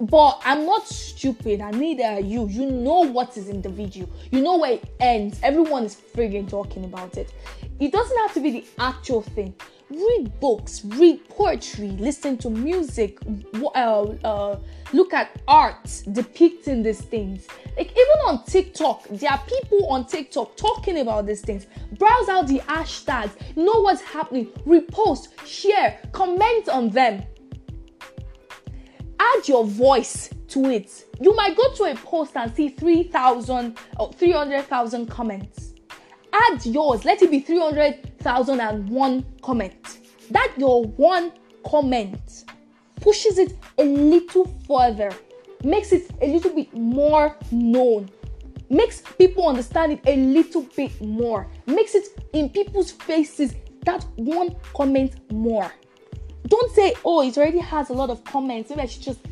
But 0.00 0.40
I'm 0.46 0.64
not 0.64 0.88
stupid, 0.88 1.60
and 1.60 1.78
neither 1.78 2.04
are 2.04 2.20
you. 2.20 2.48
You 2.48 2.70
know 2.70 3.00
what 3.00 3.36
is 3.36 3.50
in 3.50 3.60
the 3.60 3.68
video, 3.68 4.08
you 4.30 4.40
know 4.40 4.56
where 4.56 4.72
it 4.72 4.84
ends. 4.98 5.38
Everyone 5.42 5.84
is 5.84 5.94
frigging 5.94 6.48
talking 6.48 6.86
about 6.86 7.18
it. 7.18 7.34
It 7.78 7.92
doesn't 7.92 8.16
have 8.16 8.32
to 8.34 8.40
be 8.40 8.50
the 8.50 8.64
actual 8.78 9.20
thing 9.20 9.54
read 9.90 10.38
books, 10.40 10.84
read 10.84 11.28
poetry, 11.28 11.88
listen 11.98 12.36
to 12.38 12.50
music, 12.50 13.18
uh, 13.74 14.02
uh, 14.02 14.58
look 14.92 15.12
at 15.12 15.40
art 15.48 16.02
depicting 16.12 16.82
these 16.82 17.00
things. 17.00 17.46
Like 17.76 17.90
even 17.90 18.18
on 18.26 18.44
TikTok, 18.44 19.08
there 19.08 19.30
are 19.30 19.42
people 19.46 19.86
on 19.88 20.06
TikTok 20.06 20.56
talking 20.56 20.98
about 20.98 21.26
these 21.26 21.40
things. 21.40 21.66
Browse 21.98 22.28
out 22.28 22.46
the 22.46 22.60
hashtags, 22.60 23.56
know 23.56 23.80
what's 23.82 24.02
happening, 24.02 24.46
repost, 24.66 25.28
share, 25.46 26.00
comment 26.12 26.68
on 26.68 26.90
them. 26.90 27.22
Add 29.18 29.48
your 29.48 29.64
voice 29.64 30.30
to 30.48 30.70
it. 30.70 31.06
You 31.20 31.34
might 31.34 31.56
go 31.56 31.72
to 31.74 31.84
a 31.84 31.94
post 31.94 32.36
and 32.36 32.54
see 32.54 32.70
3,000 32.70 33.76
or 33.98 34.12
300,000 34.12 35.06
comments 35.06 35.69
add 36.32 36.64
yours. 36.66 37.04
Let 37.04 37.22
it 37.22 37.30
be 37.30 37.40
300,001 37.40 39.24
comment. 39.42 39.98
That 40.30 40.52
your 40.56 40.84
one 40.84 41.32
comment 41.64 42.44
pushes 43.00 43.38
it 43.38 43.58
a 43.78 43.84
little 43.84 44.46
further, 44.66 45.10
makes 45.64 45.92
it 45.92 46.10
a 46.20 46.26
little 46.26 46.54
bit 46.54 46.72
more 46.74 47.36
known, 47.50 48.10
makes 48.68 49.02
people 49.18 49.48
understand 49.48 49.92
it 49.92 50.00
a 50.06 50.16
little 50.16 50.62
bit 50.76 51.00
more, 51.00 51.48
makes 51.66 51.94
it 51.94 52.06
in 52.32 52.48
people's 52.48 52.92
faces 52.92 53.54
that 53.84 54.04
one 54.16 54.54
comment 54.74 55.32
more. 55.32 55.70
Don't 56.46 56.74
say, 56.74 56.94
oh, 57.04 57.22
it 57.22 57.36
already 57.36 57.58
has 57.58 57.90
a 57.90 57.92
lot 57.92 58.10
of 58.10 58.22
comments. 58.24 58.70
Maybe 58.70 58.82
I 58.82 58.86
should 58.86 59.02
just 59.02 59.22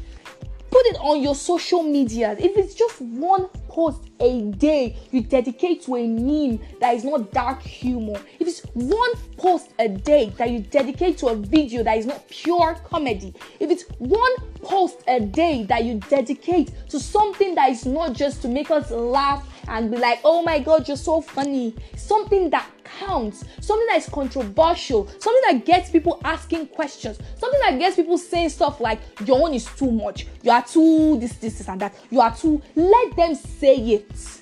put 0.71 0.87
it 0.87 0.97
on 1.01 1.23
your 1.23 1.35
social 1.35 1.83
media. 1.83 2.37
If 2.39 2.57
it's 2.57 2.75
just 2.75 3.01
one 3.01 3.49
post 3.79 4.11
a 4.19 4.43
day 4.59 4.97
you 5.13 5.21
dedicate 5.21 5.81
to 5.81 5.95
a 5.95 6.05
meme 6.05 6.59
that 6.81 6.97
is 6.97 7.05
not 7.05 7.31
dark 7.31 7.63
humor, 7.63 8.21
if 8.41 8.49
it's 8.49 8.59
one 8.75 9.13
post 9.37 9.71
a 9.79 9.89
day 9.89 10.33
that 10.37 10.51
you 10.51 10.59
dedicate 10.59 11.17
to 11.17 11.29
a 11.29 11.37
video 11.37 11.85
that 11.85 11.97
is 11.97 12.05
not 12.05 12.29
pure 12.29 12.75
comedy, 12.91 13.33
if 13.61 13.71
it's 13.71 13.85
one 13.99 14.35
post 14.63 15.05
a 15.07 15.21
day 15.21 15.63
that 15.63 15.85
you 15.85 16.01
dedicate 16.11 16.73
to 16.89 16.99
something 16.99 17.55
that 17.55 17.71
is 17.71 17.87
not 17.87 18.15
just 18.15 18.43
to 18.43 18.49
make 18.49 18.69
us 18.73 18.91
laugh 18.91 19.49
and 19.69 19.93
be 19.93 19.97
like, 19.97 20.19
oh 20.25 20.43
my 20.43 20.59
god, 20.59 20.89
you're 20.89 20.97
so 20.97 21.21
funny, 21.21 21.73
something 21.95 22.51
that 22.51 22.69
counts, 22.99 23.45
something 23.61 23.87
that 23.89 23.99
is 23.99 24.09
controversial, 24.09 25.07
something 25.07 25.43
that 25.51 25.65
gets 25.65 25.91
people 25.91 26.21
asking 26.25 26.67
questions, 26.69 27.19
something 27.37 27.61
that 27.61 27.79
gets 27.79 27.97
people 27.97 28.19
saying 28.19 28.49
stuff 28.51 28.81
like, 28.81 29.01
your 29.25 29.43
own 29.43 29.55
is 29.55 29.67
too 29.77 29.91
much, 29.91 30.27
you 30.43 30.51
are 30.51 30.65
too 30.65 31.19
this, 31.19 31.35
this, 31.37 31.59
this, 31.59 31.69
and 31.69 31.81
that, 31.81 31.95
you 32.11 32.21
are 32.21 32.35
too. 32.35 32.63
Let 32.75 33.17
them 33.17 33.35
say 33.35 33.77
it. 33.77 34.41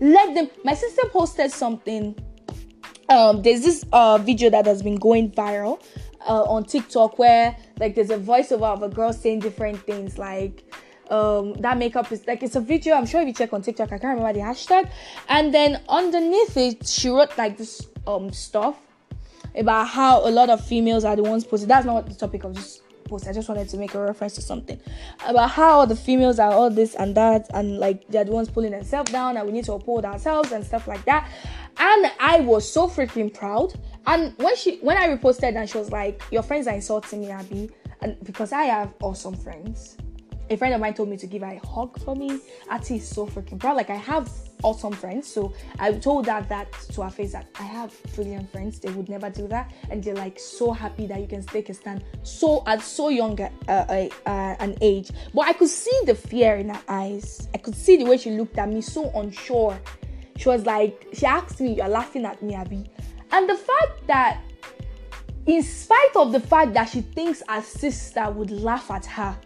Let 0.00 0.34
them. 0.34 0.50
My 0.64 0.74
sister 0.74 1.02
posted 1.10 1.50
something. 1.50 2.16
Um, 3.08 3.42
there's 3.42 3.62
this 3.62 3.84
uh 3.92 4.18
video 4.18 4.50
that 4.50 4.66
has 4.66 4.82
been 4.82 4.96
going 4.96 5.30
viral 5.30 5.82
uh, 6.26 6.42
on 6.44 6.64
TikTok 6.64 7.18
where 7.18 7.56
like 7.78 7.94
there's 7.94 8.10
a 8.10 8.18
voiceover 8.18 8.72
of 8.72 8.82
a 8.82 8.88
girl 8.88 9.12
saying 9.12 9.40
different 9.40 9.78
things 9.86 10.18
like 10.18 10.64
um 11.14 11.52
that 11.54 11.76
makeup 11.78 12.10
is 12.12 12.26
like 12.26 12.42
it's 12.42 12.56
a 12.56 12.60
video 12.60 12.94
i'm 12.94 13.06
sure 13.06 13.20
if 13.20 13.26
you 13.26 13.34
check 13.34 13.52
on 13.52 13.62
tiktok 13.62 13.92
i 13.92 13.98
can't 13.98 14.18
remember 14.18 14.32
the 14.32 14.44
hashtag. 14.44 14.90
And 15.28 15.52
then 15.52 15.80
underneath 15.88 16.56
it 16.56 16.86
she 16.86 17.08
wrote 17.08 17.36
like 17.38 17.56
this 17.56 17.86
um 18.06 18.32
stuff 18.32 18.76
about 19.56 19.88
how 19.88 20.26
a 20.28 20.30
lot 20.30 20.50
of 20.50 20.64
females 20.64 21.04
are 21.04 21.16
the 21.16 21.22
ones 21.22 21.44
posted 21.44 21.68
that's 21.68 21.86
not 21.86 22.06
the 22.06 22.14
topic 22.14 22.44
of 22.44 22.54
this 22.54 22.80
post 23.04 23.28
i 23.28 23.32
just 23.32 23.48
wanted 23.48 23.68
to 23.68 23.76
make 23.76 23.94
a 23.94 24.00
reference 24.00 24.34
to 24.34 24.40
something. 24.42 24.80
About 25.26 25.50
how 25.50 25.84
the 25.84 25.96
females 25.96 26.38
are 26.38 26.52
all 26.52 26.70
this 26.70 26.94
and 26.94 27.14
that 27.14 27.46
and 27.54 27.78
like 27.78 28.06
they're 28.08 28.24
the 28.24 28.32
ones 28.32 28.48
pulling 28.48 28.72
themselves 28.72 29.12
down 29.12 29.36
and 29.36 29.46
we 29.46 29.52
need 29.52 29.64
to 29.64 29.74
uphold 29.74 30.04
ourselves 30.04 30.52
and 30.52 30.64
stuff 30.64 30.88
like 30.88 31.04
that. 31.04 31.28
And 31.76 32.10
i 32.18 32.40
was 32.40 32.70
so 32.70 32.88
freaking 32.88 33.32
proud. 33.32 33.74
And 34.06 34.34
when 34.38 34.56
she 34.56 34.78
when 34.78 34.96
i 34.96 35.08
reposted 35.08 35.56
and 35.56 35.68
she 35.68 35.78
was 35.78 35.90
like 35.90 36.22
your 36.30 36.42
friends 36.42 36.66
are 36.66 36.74
insulting 36.74 37.20
me 37.20 37.30
abby 37.30 37.70
and 38.00 38.16
because 38.24 38.52
i 38.52 38.64
have 38.64 38.92
awesome 39.02 39.36
friends 39.36 39.96
a 40.50 40.56
friend 40.56 40.74
of 40.74 40.80
mine 40.80 40.94
told 40.94 41.08
me 41.08 41.16
to 41.16 41.26
give 41.26 41.42
her 41.42 41.52
a 41.52 41.66
hug 41.66 41.98
for 42.04 42.14
me. 42.14 42.38
Ati 42.70 42.96
is 42.96 43.08
so 43.08 43.26
freaking 43.26 43.58
proud. 43.58 43.76
Like 43.76 43.90
I 43.90 43.96
have 43.96 44.30
awesome 44.62 44.92
friends, 44.92 45.26
so 45.26 45.52
I 45.78 45.92
told 45.92 46.26
her 46.26 46.44
that 46.48 46.72
to 46.92 47.02
her 47.02 47.10
face 47.10 47.32
that 47.32 47.46
I 47.58 47.62
have 47.62 47.94
brilliant 48.14 48.50
friends. 48.50 48.78
They 48.78 48.90
would 48.90 49.08
never 49.08 49.30
do 49.30 49.48
that, 49.48 49.72
and 49.90 50.02
they're 50.02 50.14
like 50.14 50.38
so 50.38 50.72
happy 50.72 51.06
that 51.06 51.20
you 51.20 51.26
can 51.26 51.42
take 51.42 51.68
a 51.68 51.74
stand 51.74 52.04
so 52.22 52.62
at 52.66 52.82
so 52.82 53.08
young 53.08 53.40
uh, 53.40 53.50
uh, 53.68 54.08
uh, 54.26 54.56
an 54.60 54.76
age. 54.80 55.10
But 55.32 55.46
I 55.46 55.52
could 55.52 55.68
see 55.68 55.98
the 56.04 56.14
fear 56.14 56.56
in 56.56 56.68
her 56.68 56.82
eyes. 56.88 57.48
I 57.54 57.58
could 57.58 57.74
see 57.74 57.96
the 57.96 58.04
way 58.04 58.16
she 58.16 58.30
looked 58.30 58.58
at 58.58 58.68
me, 58.68 58.80
so 58.80 59.10
unsure. 59.14 59.78
She 60.36 60.48
was 60.48 60.66
like, 60.66 61.06
she 61.12 61.26
asked 61.26 61.60
me, 61.60 61.74
"You're 61.74 61.88
laughing 61.88 62.24
at 62.24 62.42
me, 62.42 62.54
Abby," 62.54 62.90
and 63.32 63.48
the 63.48 63.56
fact 63.56 64.06
that 64.08 64.40
in 65.46 65.62
spite 65.62 66.16
of 66.16 66.32
the 66.32 66.40
fact 66.40 66.72
that 66.74 66.88
she 66.88 67.02
thinks 67.02 67.42
her 67.48 67.60
sister 67.60 68.30
would 68.30 68.50
laugh 68.50 68.90
at 68.90 69.04
her 69.04 69.36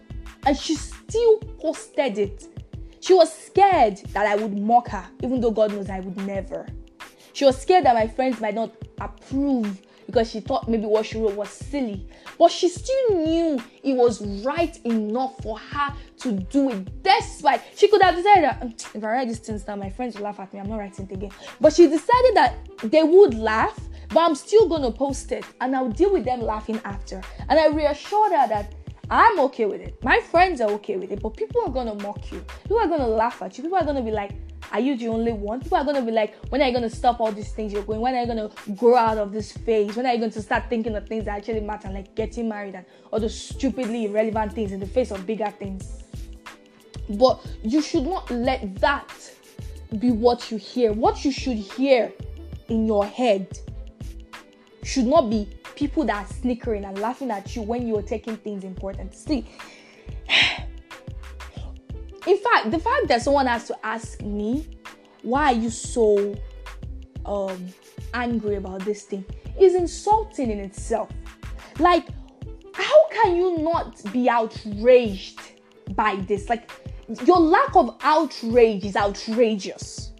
and 0.47 0.57
she 0.57 0.75
still 0.75 1.39
posted 1.61 2.19
it. 2.19 2.45
She 3.01 3.15
was 3.15 3.33
scared 3.33 3.99
that 4.13 4.27
I 4.27 4.37
would 4.37 4.59
mock 4.59 4.89
her, 4.89 5.07
even 5.23 5.41
though 5.41 5.51
God 5.51 5.73
knows 5.73 5.89
I 5.89 6.01
would 6.01 6.17
never. 6.27 6.67
She 7.33 7.45
was 7.45 7.61
scared 7.61 7.85
that 7.85 7.95
my 7.95 8.09
friends 8.09 8.41
might 8.41 8.55
not 8.55 8.73
approve 9.01 9.81
because 10.09 10.31
she 10.31 10.41
thought 10.41 10.69
maybe 10.69 10.87
what 10.87 11.05
she 11.05 11.19
wrote 11.19 11.35
was 11.35 11.51
silly. 11.51 12.09
But 12.39 12.51
she 12.51 12.69
still 12.69 13.11
knew 13.11 13.63
it 13.83 13.93
was 13.95 14.23
right 14.43 14.77
enough 14.85 15.37
for 15.43 15.59
her 15.59 15.95
to 16.21 16.33
do 16.33 16.71
it. 16.71 17.03
Despite 17.03 17.61
she 17.77 17.89
could 17.89 18.01
have 18.01 18.17
decided 18.17 18.45
that 18.45 18.61
mm, 18.63 18.97
if 18.97 19.05
I 19.05 19.07
write 19.07 19.29
these 19.29 19.39
things 19.39 19.65
down, 19.65 19.81
my 19.81 19.91
friends 19.91 20.17
will 20.17 20.23
laugh 20.23 20.41
at 20.41 20.53
me. 20.55 20.61
I'm 20.61 20.69
not 20.69 20.79
writing 20.79 21.07
it 21.11 21.15
again. 21.15 21.31
But 21.61 21.75
she 21.75 21.87
decided 21.89 22.35
that 22.35 22.57
they 22.85 23.03
would 23.03 23.35
laugh, 23.35 23.79
but 24.09 24.21
I'm 24.21 24.35
still 24.35 24.67
gonna 24.67 24.91
post 24.91 25.31
it 25.31 25.45
and 25.61 25.77
I'll 25.77 25.91
deal 25.91 26.11
with 26.11 26.25
them 26.25 26.41
laughing 26.41 26.81
after. 26.85 27.21
And 27.51 27.61
I 27.61 27.67
reassured 27.67 28.33
her 28.33 28.49
that 28.49 28.73
I'm 29.11 29.41
okay 29.41 29.65
with 29.65 29.81
it. 29.81 30.03
My 30.05 30.21
friends 30.21 30.61
are 30.61 30.71
okay 30.73 30.97
with 30.97 31.11
it, 31.11 31.23
but 31.23 31.31
people 31.37 31.63
are 31.63 31.71
gonna 31.71 31.95
mock 31.95 32.31
you. 32.31 32.45
People 32.63 32.79
are 32.79 32.89
gonna 32.89 33.09
laugh 33.09 33.41
at 33.41 33.57
you. 33.57 33.65
People 33.65 33.79
are 33.79 33.85
gonna 33.85 34.03
be 34.03 34.11
like, 34.11 34.33
Are 34.71 34.81
you 34.81 34.99
the 34.99 35.09
only 35.09 35.33
one? 35.33 35.61
People 35.61 35.79
are 35.79 35.85
gonna 35.85 36.03
be 36.03 36.13
like, 36.13 36.35
when 36.51 36.61
are 36.61 36.67
you 36.67 36.75
gonna 36.75 36.91
stop 36.91 37.21
all 37.21 37.33
these 37.33 37.53
things 37.53 37.73
you're 37.73 37.85
going? 37.85 38.01
When 38.01 38.15
are 38.15 38.21
you 38.21 38.27
gonna 38.27 38.51
grow 38.77 38.97
out 38.97 39.17
of 39.17 39.33
this 39.33 39.53
phase? 39.53 39.97
When 39.97 40.05
are 40.05 40.13
you 40.13 40.19
going 40.19 40.33
to 40.33 40.43
start 40.43 40.65
thinking 40.69 40.95
of 40.95 41.09
things 41.09 41.25
that 41.25 41.39
actually 41.39 41.61
matter, 41.61 41.89
like 41.89 42.15
getting 42.15 42.49
married 42.49 42.75
and 42.75 42.85
all 43.11 43.19
those 43.19 43.39
stupidly 43.39 44.05
irrelevant 44.05 44.53
things 44.53 44.73
in 44.73 44.81
the 44.81 44.87
face 44.87 45.11
of 45.11 45.25
bigger 45.27 45.51
things? 45.59 46.03
But 47.09 47.45
you 47.63 47.81
should 47.81 48.05
not 48.05 48.31
let 48.31 48.75
that 48.81 49.11
be 49.99 50.11
what 50.11 50.51
you 50.51 50.59
hear. 50.59 50.93
What 50.93 51.25
you 51.25 51.33
should 51.33 51.57
hear 51.57 52.13
in 52.69 52.87
your 52.87 53.07
head 53.07 53.59
should 54.83 55.07
not 55.07 55.31
be 55.31 55.49
people 55.79 56.05
that 56.05 56.27
are 56.27 56.35
snickering 56.35 56.85
and 56.85 56.99
laughing 56.99 57.31
at 57.31 57.55
you 57.55 57.63
when 57.63 57.87
you're 57.87 58.03
taking 58.03 58.37
things 58.37 58.65
important. 58.65 59.15
See, 59.15 59.47
in 62.27 62.37
fact, 62.37 62.73
the 62.73 62.81
fact 62.81 63.07
that 63.07 63.23
someone 63.23 63.47
has 63.47 63.69
to 63.69 63.87
ask 63.87 64.21
me, 64.21 64.67
why 65.23 65.53
are 65.53 65.57
you 65.57 65.71
so 65.71 66.35
um, 67.25 67.69
angry 68.13 68.57
about 68.57 68.81
this 68.85 69.05
thing, 69.05 69.25
is 69.61 69.77
insulting 69.77 70.51
in 70.51 70.59
itself. 70.59 71.11
Like, 71.79 72.09
how 72.75 73.09
can 73.11 73.37
you 73.37 73.59
not 73.59 74.03
be 74.13 74.29
outraged 74.29 75.41
by 75.95 76.17
this? 76.17 76.49
Like, 76.49 76.71
your 77.25 77.39
lack 77.39 77.77
of 77.77 77.97
outrage 78.03 78.85
is 78.85 78.97
outrageous. 78.97 80.13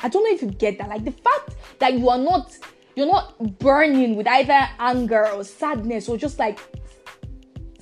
I 0.00 0.08
don't 0.08 0.24
know 0.24 0.34
if 0.34 0.42
you 0.42 0.48
get 0.48 0.78
that. 0.78 0.88
Like 0.88 1.04
the 1.04 1.12
fact 1.12 1.54
that 1.78 1.94
you 1.94 2.08
are 2.08 2.18
not 2.18 2.58
you're 2.96 3.06
not 3.06 3.58
burning 3.58 4.16
with 4.16 4.26
either 4.26 4.68
anger 4.78 5.28
or 5.30 5.44
sadness 5.44 6.08
or 6.08 6.16
just 6.16 6.38
like 6.38 6.58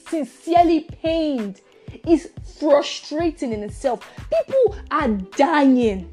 sincerely 0.08 0.80
pained 1.02 1.60
is 2.06 2.30
frustrating 2.58 3.52
in 3.52 3.62
itself. 3.62 4.08
People 4.30 4.76
are 4.90 5.08
dying. 5.08 6.10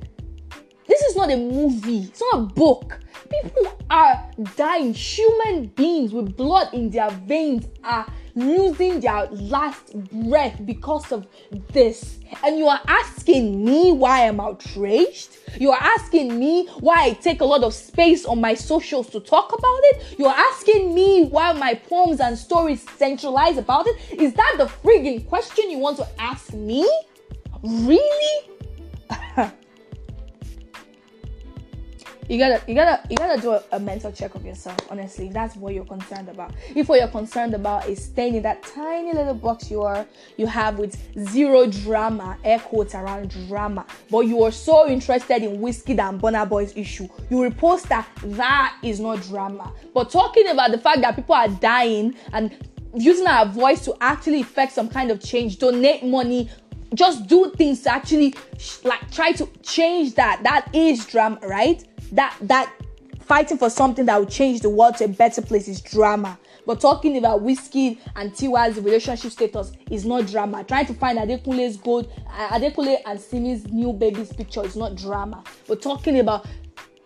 This 0.88 1.02
is 1.02 1.16
not 1.16 1.32
a 1.32 1.38
movie, 1.38 2.00
it's 2.00 2.22
not 2.22 2.40
a 2.40 2.46
book. 2.46 3.00
People 3.30 3.78
are 3.92 4.32
dying. 4.56 4.94
Human 4.94 5.68
beings 5.68 6.14
with 6.14 6.36
blood 6.36 6.74
in 6.74 6.90
their 6.90 7.12
veins 7.12 7.68
are 7.84 8.12
losing 8.40 9.00
their 9.00 9.28
last 9.28 9.94
breath 10.12 10.60
because 10.66 11.12
of 11.12 11.28
this. 11.72 12.20
And 12.44 12.58
you 12.58 12.68
are 12.68 12.82
asking 12.88 13.64
me 13.64 13.92
why 13.92 14.28
I'm 14.28 14.40
outraged? 14.40 15.38
You 15.58 15.72
are 15.72 15.82
asking 15.82 16.38
me 16.40 16.68
why 16.80 17.06
I 17.06 17.14
take 17.14 17.42
a 17.42 17.46
lot 17.46 17.64
of 17.64 17.74
space 17.74 18.26
on 18.26 18.40
my 18.40 18.54
socials 18.54 19.10
to 19.10 19.20
talk 19.20 19.52
about 19.52 19.80
it? 19.84 20.20
You 20.20 20.28
are 20.28 20.36
asking 20.36 20.94
me 20.94 21.26
why 21.26 21.54
my 21.54 21.74
poems 21.74 22.20
and 22.20 22.38
stories 22.38 22.86
centralize 22.98 23.58
about 23.58 23.88
it? 23.88 23.98
Is 24.20 24.34
that 24.34 24.56
the 24.58 24.66
frigging 24.66 25.28
question 25.28 25.70
you 25.70 25.80
want 25.80 25.98
to 25.98 26.08
ask 26.20 26.54
me? 26.54 26.90
Really? 27.64 28.50
you 32.30 32.38
gotta 32.38 32.62
you 32.68 32.76
gotta 32.76 33.02
you 33.10 33.18
gotta 33.18 33.42
do 33.42 33.52
a, 33.52 33.64
a, 33.72 33.80
mental 33.80 34.12
check 34.12 34.36
of 34.36 34.46
yourself 34.46 34.78
honestly. 34.90 35.28
If 35.28 35.34
that's 35.34 35.56
what 35.56 35.74
you're 35.74 35.84
concerned 35.84 36.30
about. 36.30 36.54
If 36.76 36.88
what 36.88 37.00
you're 37.00 37.08
concerned 37.08 37.56
about 37.56 37.90
is 37.90 38.04
staying 38.04 38.36
in 38.36 38.44
that 38.44 38.62
tiny 38.62 39.12
little 39.12 39.34
box 39.34 39.72
you 39.72 39.82
are 39.82 40.06
you 40.38 40.46
have 40.46 40.78
with 40.78 40.96
zero 41.30 41.66
drama 41.66 42.38
air 42.44 42.60
quotes 42.60 42.94
around 42.94 43.32
drama 43.48 43.84
but 44.12 44.22
you 44.22 44.44
are 44.44 44.52
so 44.52 44.88
interested 44.88 45.42
in 45.44 45.60
Wizkid 45.60 46.00
and 46.00 46.22
Burna 46.22 46.48
Boy's 46.48 46.78
issue 46.78 47.10
you 47.32 47.38
repost 47.38 47.88
that 47.88 48.08
that 48.24 48.78
is 48.84 49.00
not 49.00 49.22
drama. 49.24 49.74
But 49.94 50.12
talking 50.12 50.48
about 50.48 50.70
the 50.70 50.78
fact 50.78 51.02
that 51.02 51.16
people 51.16 51.34
are 51.34 51.50
dying 51.50 52.14
and 52.32 52.56
using 52.94 53.26
our 53.26 53.48
voice 53.48 53.84
to 53.86 53.96
actually 54.02 54.42
effect 54.42 54.74
some 54.74 54.88
kind 54.88 55.10
of 55.10 55.20
change 55.20 55.58
donate 55.58 56.04
money 56.04 56.50
just 56.96 57.28
do 57.28 57.52
things 57.56 57.82
to 57.82 57.92
actually 57.92 58.34
like 58.84 59.12
try 59.12 59.32
to 59.32 59.48
change 59.64 60.16
that 60.16 60.42
that 60.44 60.68
is 60.74 61.06
drama 61.06 61.40
right 61.44 61.84
that 62.12 62.36
that 62.42 62.74
fighting 63.22 63.58
for 63.58 63.70
something 63.70 64.06
that 64.08 64.18
will 64.18 64.26
change 64.26 64.62
the 64.62 64.70
world 64.70 64.98
to 64.98 65.06
a 65.06 65.08
better 65.08 65.42
place 65.42 65.68
is 65.68 65.82
drama. 65.82 66.38
But 66.66 66.82
talking 66.82 67.18
about 67.18 67.42
Wizkid 67.42 68.00
and 68.16 68.32
Tiwa's 68.32 68.78
relationship 68.80 69.32
status 69.32 69.72
is 69.90 70.06
not 70.06 70.28
drama. 70.28 70.64
Trying 70.64 70.88
to 70.88 70.94
find 70.94 71.18
Adekunle's 71.18 71.78
gold, 71.78 72.12
uh, 72.28 72.50
Adekunle 72.60 72.98
and 73.06 73.20
Simi's 73.20 73.68
new 73.68 73.94
baby's 73.94 74.34
picture 74.34 74.64
is 74.66 74.76
not 74.76 74.96
drama. 74.96 75.44
But 75.68 75.82
talking 75.82 76.20
about 76.20 76.48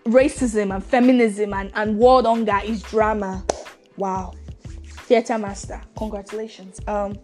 racism 0.06 0.74
and 0.74 0.84
feminism 0.84 1.54
and, 1.54 1.72
and 1.76 1.98
world 1.98 2.26
hunger 2.26 2.60
is 2.64 2.82
drama. 2.84 3.44
Wow. 3.98 4.34
Theater 4.86 5.38
master. 5.38 5.82
Congratulations. 5.98 6.80
Um 6.88 7.18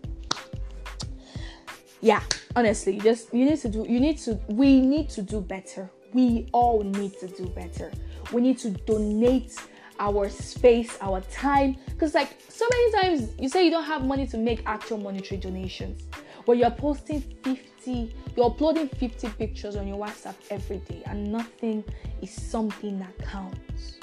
yeah, 2.02 2.22
honestly, 2.56 2.96
you 2.96 3.02
just 3.02 3.34
you 3.34 3.46
need 3.46 3.60
to 3.60 3.70
do 3.70 3.86
you 3.88 4.00
need 4.00 4.18
to 4.20 4.40
we 4.48 4.82
need 4.82 5.10
to 5.10 5.22
do 5.22 5.42
better 5.42 5.90
we 6.14 6.48
all 6.52 6.84
need 6.84 7.18
to 7.20 7.28
do 7.28 7.46
better. 7.48 7.92
We 8.32 8.42
need 8.42 8.58
to 8.60 8.72
donate 8.72 9.56
our 10.00 10.30
space, 10.30 10.98
our 11.02 11.22
time. 11.22 11.78
Because, 11.88 12.14
like, 12.14 12.38
so 12.48 12.66
many 12.72 12.92
times 13.02 13.30
you 13.40 13.50
say 13.50 13.66
you 13.66 13.72
don't 13.72 13.84
have 13.84 14.06
money 14.06 14.26
to 14.28 14.38
make 14.38 14.64
actual 14.66 14.98
monetary 14.98 15.40
donations, 15.40 16.04
but 16.46 16.54
you're 16.54 16.72
posting 16.72 17.22
50, 17.44 18.16
you're 18.36 18.46
uploading 18.46 18.88
50 18.88 19.30
pictures 19.30 19.76
on 19.76 19.88
your 19.88 19.98
WhatsApp 19.98 20.36
every 20.50 20.78
day, 20.78 21.02
and 21.06 21.32
nothing 21.32 21.84
is 22.22 22.32
something 22.32 23.00
that 23.00 23.18
counts. 23.20 24.00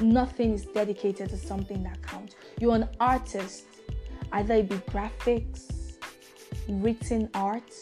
Nothing 0.00 0.54
is 0.54 0.64
dedicated 0.66 1.30
to 1.30 1.36
something 1.36 1.82
that 1.82 2.00
counts. 2.02 2.34
You're 2.58 2.76
an 2.76 2.88
artist, 3.00 3.66
either 4.32 4.54
it 4.54 4.68
be 4.68 4.76
graphics, 4.76 5.96
written 6.68 7.28
art, 7.34 7.72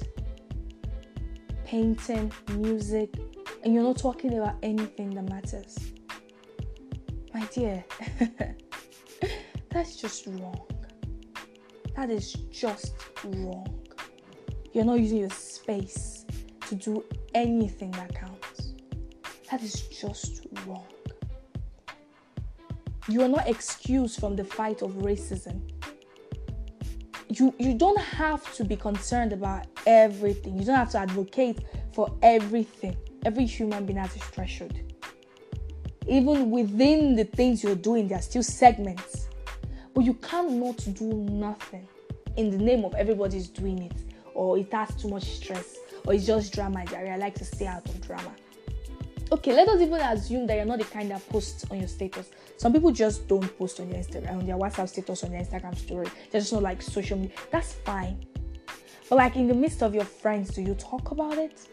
painting, 1.65 2.33
music, 2.55 3.15
and 3.63 3.75
you're 3.75 3.83
not 3.83 3.99
talking 3.99 4.39
about 4.39 4.57
anything 4.63 5.15
that 5.15 5.29
matters. 5.29 5.77
My 7.35 7.45
dear, 7.53 7.85
that's 9.71 9.97
just 9.97 10.27
wrong. 10.27 10.67
That 11.97 12.11
is 12.11 12.33
just 12.51 12.95
wrong. 13.25 13.67
You're 14.73 14.85
not 14.85 15.01
using 15.01 15.19
your 15.19 15.31
space 15.31 16.25
to 16.69 16.75
do 16.75 17.05
anything 17.35 17.91
that 17.93 18.15
counts. 18.15 18.73
That 19.51 19.63
is 19.63 19.83
just 19.89 20.47
wrong. 20.67 20.87
You 23.09 23.23
are 23.23 23.29
not 23.29 23.49
excused 23.49 24.21
from 24.21 24.37
the 24.37 24.45
fight 24.45 24.83
of 24.83 24.93
racism. 24.93 25.61
You, 27.29 27.55
you 27.59 27.75
don't 27.75 28.01
have 28.01 28.53
to 28.55 28.65
be 28.65 28.77
concerned 28.77 29.33
about 29.33 29.67
everything. 29.87 30.59
You 30.59 30.65
don't 30.65 30.77
have 30.77 30.91
to 30.91 30.99
advocate 30.99 31.61
for 31.93 32.13
everything 32.23 32.97
every 33.25 33.47
human 33.47 33.87
being 33.87 33.99
has 33.99 34.15
a 34.17 34.19
threshold. 34.19 34.79
Even 36.09 36.51
within 36.51 37.15
the 37.15 37.25
things 37.25 37.63
you're 37.63 37.75
doing, 37.75 38.09
there 38.09 38.19
are 38.19 38.23
still 38.23 38.43
segments. 38.43 39.29
But 39.95 40.05
you 40.05 40.15
cannot 40.15 40.79
do 40.95 41.13
nothing 41.13 41.87
in 42.37 42.51
the 42.51 42.59
name 42.59 42.85
of 42.85 42.95
everybody's 42.95 43.49
doing 43.49 43.83
it, 43.83 44.05
or 44.35 44.57
it 44.59 44.73
has 44.73 44.95
too 44.95 45.09
much 45.09 45.25
stress, 45.25 45.77
or 46.07 46.15
it's 46.15 46.27
just 46.27 46.53
drama. 46.53 46.85
I 46.97 47.17
like 47.17 47.35
to 47.37 47.45
stay 47.45 47.67
out 47.67 47.85
of 47.87 48.01
drama. 48.01 48.33
Okay, 49.33 49.55
let 49.55 49.69
us 49.69 49.81
even 49.81 50.01
assume 50.01 50.47
that 50.49 50.57
you're 50.57 50.65
not 50.65 50.79
the 50.79 50.85
kind 50.85 51.11
that 51.11 51.29
posts 51.29 51.65
on 51.71 51.79
your 51.79 51.89
status. 51.89 52.31
Some 52.57 52.73
people 52.73 52.91
just 52.91 53.29
don't 53.29 53.57
post 53.59 53.79
on 53.79 53.89
their 53.91 54.03
Instagram, 54.03 54.39
on 54.39 54.47
their 54.47 54.57
WhatsApp 54.57 54.89
status, 54.89 55.23
on 55.23 55.31
their 55.31 55.43
Instagram 55.43 55.77
story. 55.77 56.09
They're 56.31 56.41
just 56.41 56.53
not 56.53 56.63
like 56.63 56.83
social 56.83 57.17
media. 57.17 57.37
That's 57.53 57.75
fine. 57.75 58.25
But 59.09 59.17
like 59.17 59.37
in 59.37 59.47
the 59.47 59.55
midst 59.55 59.83
of 59.83 59.95
your 59.95 60.05
friends, 60.05 60.51
do 60.51 60.63
you 60.63 60.75
talk 60.75 61.11
about 61.13 61.39
it? 61.39 61.69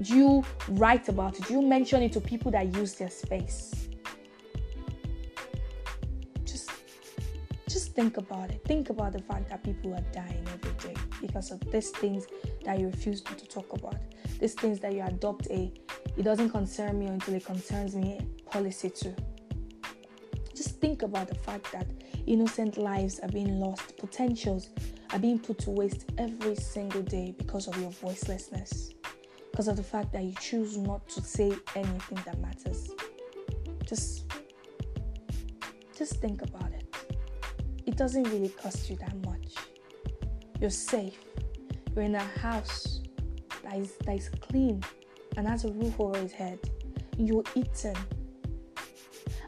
Do 0.00 0.16
you 0.16 0.44
write 0.68 1.08
about 1.08 1.36
it? 1.38 1.46
Do 1.46 1.54
you 1.54 1.62
mention 1.62 2.02
it 2.02 2.12
to 2.12 2.20
people 2.20 2.52
that 2.52 2.72
use 2.76 2.94
their 2.94 3.10
space? 3.10 3.88
Just 6.44 6.70
just 7.68 7.94
think 7.94 8.16
about 8.16 8.50
it. 8.50 8.62
Think 8.64 8.90
about 8.90 9.12
the 9.12 9.18
fact 9.18 9.48
that 9.50 9.64
people 9.64 9.92
are 9.94 10.04
dying 10.12 10.46
every 10.54 10.94
day 10.94 10.94
because 11.20 11.50
of 11.50 11.58
these 11.72 11.90
things 11.90 12.28
that 12.64 12.78
you 12.78 12.86
refuse 12.86 13.22
to 13.22 13.34
talk 13.48 13.72
about. 13.72 13.96
These 14.38 14.54
things 14.54 14.78
that 14.80 14.92
you 14.92 15.02
adopt 15.02 15.48
a 15.48 15.72
it 16.16 16.22
doesn't 16.22 16.50
concern 16.50 17.00
me 17.00 17.06
until 17.06 17.34
it 17.34 17.44
concerns 17.44 17.96
me 17.96 18.20
policy 18.46 18.90
too. 18.90 19.16
Just 20.54 20.80
think 20.80 21.02
about 21.02 21.26
the 21.26 21.34
fact 21.34 21.72
that 21.72 21.88
innocent 22.26 22.78
lives 22.78 23.18
are 23.18 23.28
being 23.28 23.58
lost, 23.58 23.96
potentials 23.96 24.68
are 25.12 25.18
being 25.18 25.40
put 25.40 25.58
to 25.60 25.70
waste 25.70 26.04
every 26.18 26.54
single 26.54 27.02
day 27.02 27.34
because 27.36 27.66
of 27.66 27.76
your 27.80 27.90
voicelessness 27.90 28.94
because 29.58 29.66
of 29.66 29.76
the 29.76 29.82
fact 29.82 30.12
that 30.12 30.22
you 30.22 30.32
choose 30.40 30.76
not 30.76 31.08
to 31.08 31.20
say 31.20 31.52
anything 31.74 32.18
that 32.24 32.38
matters. 32.38 32.92
Just 33.84 34.32
just 35.96 36.20
think 36.20 36.42
about 36.42 36.70
it. 36.70 36.94
It 37.84 37.96
doesn't 37.96 38.22
really 38.22 38.50
cost 38.50 38.88
you 38.88 38.94
that 38.98 39.16
much. 39.26 39.56
You're 40.60 40.70
safe. 40.70 41.18
You're 41.92 42.04
in 42.04 42.14
a 42.14 42.22
house 42.22 43.00
that 43.64 43.78
is 43.78 43.94
that 44.04 44.14
is 44.14 44.28
clean 44.28 44.80
and 45.36 45.48
has 45.48 45.64
a 45.64 45.72
roof 45.72 45.98
over 45.98 46.16
his 46.18 46.30
head. 46.30 46.60
You're 47.16 47.42
eating. 47.56 47.96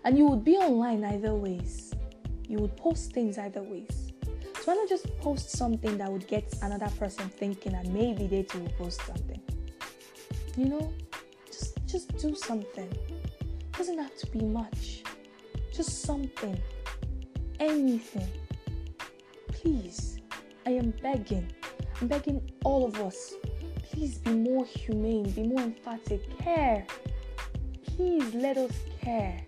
And 0.03 0.19
you 0.19 0.27
would 0.27 0.43
be 0.43 0.57
online 0.57 1.05
either 1.05 1.35
ways. 1.35 1.95
You 2.49 2.59
would 2.59 2.77
post 2.77 3.13
things 3.13 3.39
either 3.39 3.63
ways. 3.63 4.13
So 4.57 4.73
why 4.73 4.75
not 4.75 4.89
just 4.89 5.07
post 5.19 5.51
something 5.51 5.99
that 5.99 6.11
would 6.11 6.27
get 6.27 6.53
another 6.63 6.91
person 6.99 7.29
thinking 7.29 7.75
and 7.75 7.95
maybe 7.95 8.27
they 8.27 8.43
too 8.43 8.59
will 8.59 8.71
post 8.71 9.07
something? 9.07 9.41
You 10.57 10.67
know, 10.67 10.93
just 11.47 11.79
just 11.87 12.17
do 12.19 12.35
something. 12.35 12.91
It 13.09 13.73
doesn't 13.73 13.99
have 13.99 14.17
to 14.17 14.27
be 14.31 14.41
much. 14.41 15.03
Just 15.73 16.03
something. 16.03 16.61
Anything. 17.59 18.29
Please. 19.49 20.19
I 20.67 20.71
am 20.71 20.93
begging. 21.03 21.51
I'm 22.01 22.09
begging 22.09 22.51
all 22.65 22.87
of 22.87 23.01
us. 23.01 23.35
Please 23.91 24.19
be 24.19 24.33
more 24.33 24.65
humane, 24.65 25.31
be 25.31 25.43
more 25.43 25.63
emphatic. 25.63 26.39
Care. 26.39 26.87
Please 27.85 28.35
let 28.35 28.57
us 28.57 28.73
care. 29.01 29.41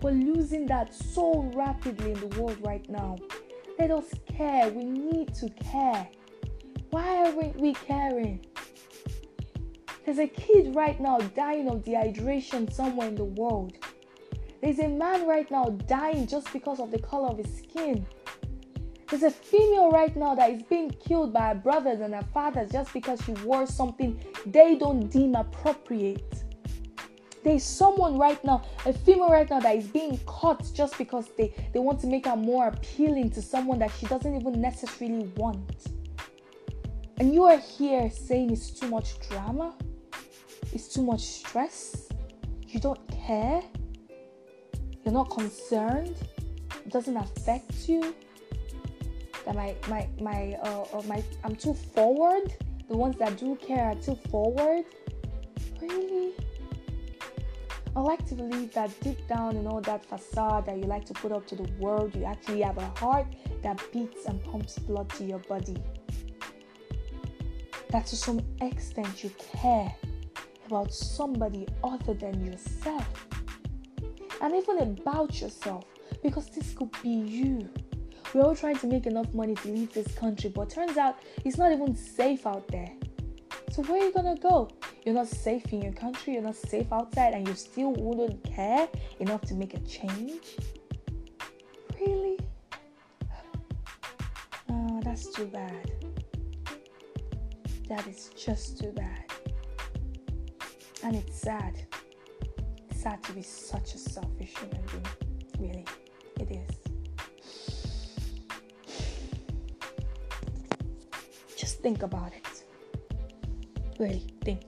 We're 0.00 0.12
losing 0.12 0.66
that 0.66 0.94
so 0.94 1.50
rapidly 1.54 2.12
in 2.12 2.20
the 2.20 2.40
world 2.40 2.58
right 2.60 2.88
now. 2.88 3.16
Let 3.78 3.90
us 3.90 4.12
care. 4.26 4.68
We 4.68 4.84
need 4.84 5.34
to 5.34 5.48
care. 5.50 6.08
Why 6.90 7.24
aren't 7.24 7.56
we 7.56 7.72
caring? 7.72 8.44
There's 10.04 10.18
a 10.18 10.26
kid 10.26 10.74
right 10.74 11.00
now 11.00 11.18
dying 11.18 11.68
of 11.68 11.82
dehydration 11.82 12.70
somewhere 12.72 13.08
in 13.08 13.14
the 13.14 13.24
world. 13.24 13.72
There's 14.60 14.78
a 14.78 14.88
man 14.88 15.26
right 15.26 15.50
now 15.50 15.64
dying 15.86 16.26
just 16.26 16.52
because 16.52 16.78
of 16.78 16.90
the 16.90 16.98
color 16.98 17.28
of 17.28 17.38
his 17.38 17.58
skin. 17.58 18.06
There's 19.08 19.22
a 19.22 19.30
female 19.30 19.90
right 19.90 20.14
now 20.16 20.34
that 20.34 20.50
is 20.50 20.62
being 20.62 20.90
killed 20.90 21.32
by 21.32 21.48
her 21.48 21.54
brothers 21.54 22.00
and 22.00 22.14
her 22.14 22.24
fathers 22.34 22.70
just 22.70 22.92
because 22.92 23.20
she 23.24 23.32
wore 23.44 23.66
something 23.66 24.20
they 24.46 24.76
don't 24.76 25.08
deem 25.10 25.34
appropriate. 25.34 26.44
There's 27.42 27.62
someone 27.62 28.18
right 28.18 28.42
now, 28.44 28.62
a 28.86 28.92
female 28.92 29.28
right 29.28 29.48
now, 29.48 29.60
that 29.60 29.76
is 29.76 29.86
being 29.86 30.18
caught 30.26 30.64
just 30.74 30.96
because 30.96 31.28
they, 31.36 31.54
they 31.72 31.78
want 31.78 32.00
to 32.00 32.06
make 32.06 32.26
her 32.26 32.36
more 32.36 32.68
appealing 32.68 33.30
to 33.30 33.42
someone 33.42 33.78
that 33.80 33.90
she 33.98 34.06
doesn't 34.06 34.34
even 34.34 34.60
necessarily 34.60 35.30
want. 35.36 35.88
And 37.18 37.32
you 37.32 37.44
are 37.44 37.58
here 37.58 38.10
saying 38.10 38.50
it's 38.50 38.70
too 38.70 38.88
much 38.88 39.20
drama, 39.28 39.74
it's 40.74 40.88
too 40.88 41.02
much 41.02 41.20
stress, 41.20 42.08
you 42.66 42.80
don't 42.80 43.00
care, 43.08 43.62
you're 45.04 45.14
not 45.14 45.30
concerned, 45.30 46.16
it 46.84 46.90
doesn't 46.90 47.16
affect 47.16 47.88
you. 47.88 48.14
That 49.46 49.54
my 49.54 49.76
my 49.88 50.08
my 50.20 50.56
uh, 50.62 50.84
uh 50.92 51.02
my 51.02 51.22
I'm 51.44 51.54
too 51.54 51.74
forward. 51.74 52.52
The 52.88 52.96
ones 52.96 53.16
that 53.18 53.36
do 53.38 53.56
care 53.56 53.90
are 53.90 53.94
too 53.94 54.16
forward. 54.30 54.84
Really? 55.80 56.32
I 57.96 58.00
like 58.00 58.26
to 58.26 58.34
believe 58.34 58.72
that 58.72 58.90
deep 59.00 59.28
down 59.28 59.56
in 59.56 59.66
all 59.66 59.80
that 59.82 60.04
facade 60.04 60.66
that 60.66 60.78
you 60.78 60.84
like 60.84 61.04
to 61.06 61.14
put 61.14 61.30
up 61.30 61.46
to 61.46 61.54
the 61.54 61.70
world, 61.78 62.16
you 62.16 62.24
actually 62.24 62.62
have 62.62 62.78
a 62.78 62.86
heart 62.98 63.26
that 63.62 63.80
beats 63.92 64.26
and 64.26 64.42
pumps 64.42 64.78
blood 64.80 65.08
to 65.10 65.24
your 65.24 65.38
body. 65.40 65.76
That 67.90 68.06
to 68.06 68.16
some 68.16 68.40
extent 68.60 69.22
you 69.22 69.30
care 69.38 69.94
about 70.66 70.92
somebody 70.92 71.66
other 71.82 72.14
than 72.14 72.44
yourself. 72.44 73.26
And 74.40 74.54
even 74.54 74.78
about 74.78 75.40
yourself, 75.40 75.84
because 76.22 76.48
this 76.48 76.72
could 76.74 76.90
be 77.02 77.10
you. 77.10 77.68
We're 78.32 78.42
all 78.42 78.56
trying 78.56 78.78
to 78.78 78.86
make 78.86 79.06
enough 79.06 79.32
money 79.32 79.54
to 79.54 79.68
leave 79.68 79.92
this 79.92 80.12
country, 80.14 80.50
but 80.50 80.68
turns 80.68 80.96
out 80.96 81.18
it's 81.44 81.56
not 81.56 81.72
even 81.72 81.94
safe 81.94 82.46
out 82.46 82.66
there. 82.68 82.90
So 83.70 83.82
where 83.82 84.00
are 84.00 84.06
you 84.06 84.12
gonna 84.12 84.36
go? 84.36 84.68
You're 85.04 85.14
not 85.14 85.28
safe 85.28 85.72
in 85.72 85.82
your 85.82 85.92
country, 85.92 86.34
you're 86.34 86.42
not 86.42 86.56
safe 86.56 86.92
outside, 86.92 87.34
and 87.34 87.46
you 87.46 87.54
still 87.54 87.92
wouldn't 87.92 88.42
care 88.44 88.88
enough 89.20 89.42
to 89.42 89.54
make 89.54 89.74
a 89.74 89.80
change? 89.80 90.56
Really? 92.00 92.38
Oh, 94.70 95.00
that's 95.04 95.26
too 95.30 95.46
bad. 95.46 95.90
That 97.88 98.06
is 98.06 98.30
just 98.36 98.80
too 98.80 98.92
bad. 98.92 99.23
And 101.04 101.16
it's 101.16 101.38
sad. 101.38 101.74
It's 102.88 103.02
sad 103.02 103.22
to 103.24 103.32
be 103.34 103.42
such 103.42 103.94
a 103.94 103.98
selfish 103.98 104.54
human 104.56 104.80
being. 104.90 105.06
Really, 105.58 105.86
it 106.40 106.50
is. 106.50 106.70
Just 111.58 111.80
think 111.80 112.02
about 112.02 112.32
it. 112.32 112.64
Really, 113.98 114.24
think. 114.42 114.64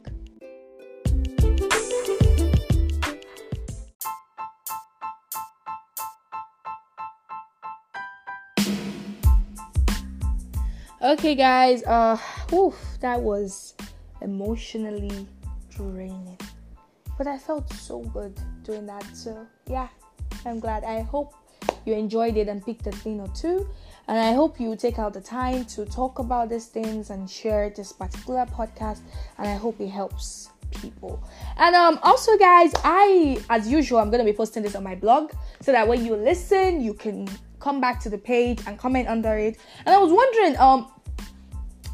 Okay, 11.01 11.35
guys. 11.35 11.83
Uh, 11.85 12.19
whew, 12.51 12.75
that 13.01 13.23
was 13.23 13.75
emotionally 14.21 15.27
draining, 15.77 16.39
but 17.19 17.27
I 17.27 17.39
felt 17.39 17.73
so 17.73 18.01
good 18.01 18.39
doing 18.65 18.87
that. 18.87 19.05
So 19.15 19.47
yeah, 19.69 19.89
I'm 20.45 20.61
glad. 20.61 20.85
I 20.85 21.03
hope 21.03 21.35
you 21.85 21.95
enjoyed 21.95 22.37
it 22.37 22.49
and 22.49 22.65
picked 22.65 22.87
a 22.87 22.93
thing 22.93 23.21
or 23.21 23.29
two, 23.29 23.69
and 24.09 24.19
I 24.19 24.33
hope 24.33 24.59
you 24.59 24.75
take 24.77 24.99
out 24.99 25.13
the 25.13 25.21
time 25.21 25.65
to 25.67 25.85
talk 25.85 26.19
about 26.19 26.49
these 26.49 26.67
things 26.67 27.11
and 27.11 27.29
share 27.29 27.71
this 27.71 27.93
particular 27.93 28.47
podcast. 28.47 29.01
And 29.39 29.47
I 29.47 29.55
hope 29.55 29.81
it 29.81 29.89
helps 29.89 30.51
people. 30.81 31.23
And 31.57 31.75
um, 31.75 31.99
also, 32.03 32.37
guys, 32.37 32.73
I 32.85 33.43
as 33.51 33.69
usual, 33.69 33.99
I'm 33.99 34.11
gonna 34.11 34.25
be 34.25 34.33
posting 34.33 34.63
this 34.63 34.75
on 34.75 34.83
my 34.83 34.95
blog 34.95 35.33
so 35.61 35.73
that 35.73 35.87
when 35.87 36.05
you 36.05 36.17
listen, 36.17 36.81
you 36.81 36.95
can 36.95 37.29
come 37.61 37.81
back 37.81 38.01
to 38.01 38.11
the 38.11 38.19
page 38.19 38.61
and 38.67 38.79
comment 38.79 39.09
under 39.09 39.37
it. 39.37 39.59
And 39.85 39.95
I 39.95 39.99
was 39.99 40.13
wondering, 40.13 40.57
um, 40.59 40.93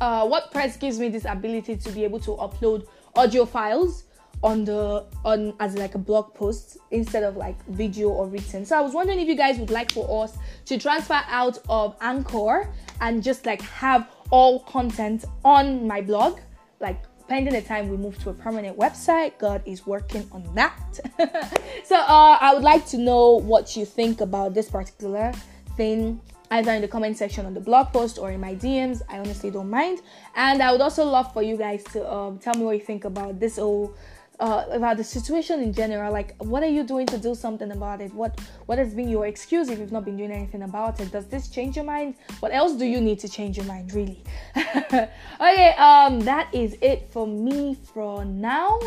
uh, 0.01 0.27
WordPress 0.27 0.81
gives 0.81 0.99
me 0.99 1.09
this 1.09 1.25
ability 1.25 1.77
to 1.77 1.91
be 1.93 2.05
able 2.05 2.21
to 2.21 2.31
upload 2.33 2.87
audio 3.17 3.45
files 3.45 4.05
on 4.43 4.65
the 4.65 5.05
on 5.25 5.55
as 5.61 5.77
like 5.77 5.95
a 5.95 5.99
blog 5.99 6.35
post 6.35 6.77
instead 6.91 7.23
of 7.23 7.37
like 7.37 7.65
video 7.67 8.09
or 8.09 8.27
written. 8.27 8.65
So 8.65 8.77
I 8.77 8.81
was 8.81 8.93
wondering 8.93 9.21
if 9.21 9.29
you 9.29 9.37
guys 9.37 9.59
would 9.59 9.71
like 9.71 9.93
for 9.93 10.25
us 10.25 10.37
to 10.67 10.79
transfer 10.79 11.21
out 11.29 11.59
of 11.69 11.97
Anchor 12.01 12.69
and 13.01 13.23
just 13.23 13.47
like 13.47 13.63
have 13.63 14.09
all 14.31 14.61
content 14.61 15.25
on 15.45 15.87
my 15.87 16.01
blog, 16.01 16.41
like 16.81 17.03
pending 17.29 17.55
the 17.55 17.63
time 17.63 17.89
we 17.89 17.97
move 17.97 18.19
to 18.25 18.31
a 18.31 18.35
permanent 18.35 18.77
website. 18.77 19.39
God 19.39 19.63
is 19.65 19.87
working 19.87 20.29
on 20.33 20.43
that. 20.55 20.99
so 21.85 21.97
uh, 21.97 22.39
I 22.41 22.53
would 22.55 22.65
like 22.65 22.87
to 22.87 22.99
know 22.99 23.41
what 23.41 23.77
you 23.77 23.85
think 23.85 24.21
about 24.21 24.55
this 24.55 24.69
particular 24.69 25.33
thing 25.77 26.21
either 26.53 26.73
in 26.73 26.83
the 26.83 26.89
comment 26.89 27.17
section 27.17 27.47
on 27.47 27.55
the 27.55 27.61
blog 27.61 27.93
post 27.93 28.19
or 28.19 28.31
in 28.31 28.41
my 28.41 28.55
DMs. 28.55 29.01
I 29.09 29.19
honestly 29.19 29.51
don't 29.51 29.71
mind. 29.71 30.01
And 30.37 30.63
I 30.63 30.71
would 30.71 30.83
also 30.83 31.05
love 31.05 31.33
for 31.33 31.43
you 31.43 31.57
guys 31.57 31.83
to 31.93 32.11
um, 32.13 32.39
tell 32.39 32.55
me 32.55 32.65
what 32.65 32.77
you 32.77 32.85
think 32.85 33.05
about 33.05 33.41
this 33.41 33.57
whole. 33.57 33.95
Uh, 34.41 34.65
about 34.73 34.97
the 34.97 35.05
situation 35.05 35.61
in 35.61 35.73
general, 35.73 36.11
like 36.11 36.35
what 36.39 36.65
are 36.65 36.69
you 36.79 36.83
doing 36.83 37.07
to 37.07 37.17
do 37.17 37.33
something 37.33 37.71
about 37.71 38.01
it? 38.01 38.13
What 38.13 38.41
what 38.67 38.77
has 38.77 38.93
been 38.93 39.09
your 39.09 39.27
excuse 39.27 39.69
if 39.69 39.79
you've 39.79 39.93
not 39.93 40.05
been 40.05 40.17
doing 40.17 40.33
anything 40.33 40.63
about 40.63 40.99
it? 41.01 41.13
Does 41.13 41.27
this 41.27 41.49
change 41.49 41.77
your 41.77 41.85
mind? 41.85 42.17
What 42.41 42.51
else 42.53 42.73
do 42.73 42.85
you 42.85 43.01
need 43.01 43.21
to 43.21 43.29
change 43.29 43.57
your 43.57 43.67
mind, 43.67 43.93
really? 43.93 44.21
okay, 44.57 45.75
um, 45.79 46.19
that 46.21 46.53
is 46.53 46.77
it 46.81 47.09
for 47.13 47.25
me 47.25 47.77
for 47.95 48.25
now. 48.25 48.81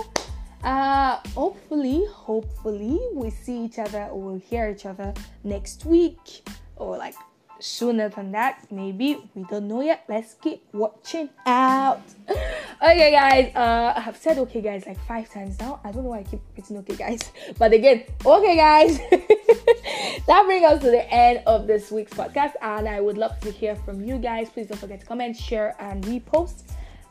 Uh, 0.62 1.20
hopefully, 1.36 2.04
hopefully 2.12 3.00
we 3.14 3.30
see 3.30 3.64
each 3.64 3.80
other 3.80 4.06
or 4.12 4.20
we'll 4.20 4.40
hear 4.40 4.68
each 4.68 4.86
other 4.86 5.14
next 5.44 5.86
week 5.86 6.44
or 6.76 6.98
like 6.98 7.16
sooner 7.60 8.10
than 8.10 8.32
that 8.32 8.70
maybe 8.72 9.18
we 9.34 9.44
don't 9.44 9.68
know 9.68 9.82
yet. 9.82 10.04
Let's 10.08 10.34
keep 10.36 10.64
watching 10.74 11.30
out. 11.46 12.02
Okay 12.84 13.10
guys 13.10 13.56
uh 13.56 13.94
i 13.96 14.02
have 14.02 14.18
said 14.18 14.38
okay 14.38 14.60
guys 14.62 14.86
like 14.86 15.00
five 15.08 15.30
times 15.32 15.58
now. 15.60 15.80
I 15.84 15.92
don't 15.92 16.04
know 16.04 16.10
why 16.10 16.20
i 16.20 16.24
keep 16.24 16.42
repeating 16.50 16.78
okay 16.80 16.96
guys. 16.96 17.32
But 17.58 17.72
again 17.74 18.04
okay 18.26 18.56
guys. 18.58 19.00
That 20.28 20.44
brings 20.46 20.66
us 20.66 20.82
to 20.82 20.92
the 20.92 21.06
end 21.12 21.42
of 21.46 21.68
this 21.68 21.92
week's 21.92 22.14
podcast 22.14 22.54
and 22.62 22.90
i 22.90 23.00
would 23.00 23.18
love 23.18 23.40
to 23.42 23.52
hear 23.52 23.76
from 23.76 24.04
you 24.04 24.18
guys. 24.18 24.50
Please 24.50 24.68
don't 24.68 24.78
forget 24.78 25.00
to 25.00 25.06
comment 25.06 25.38
share 25.38 25.76
and 25.80 26.04
repost. 26.04 26.64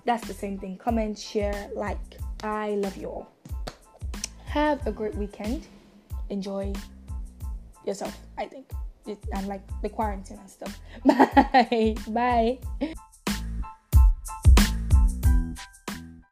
That's 0.04 0.26
the 0.28 0.34
same 0.34 0.58
thing. 0.58 0.76
Comment 0.76 1.18
share 1.18 1.70
like. 1.74 1.98
I 2.42 2.74
love 2.74 2.96
you 2.98 3.08
all. 3.08 3.32
Have 4.44 4.86
a 4.86 4.92
great 4.92 5.14
weekend. 5.14 5.66
Enjoy 6.28 6.72
yourself 7.86 8.18
i 8.38 8.46
think 8.46 8.70
and 9.06 9.46
like 9.48 9.62
the 9.82 9.88
quarantine 9.88 10.38
and 10.38 10.50
stuff. 10.50 10.80
Bye. 11.04 11.96
Bye. 12.08 12.94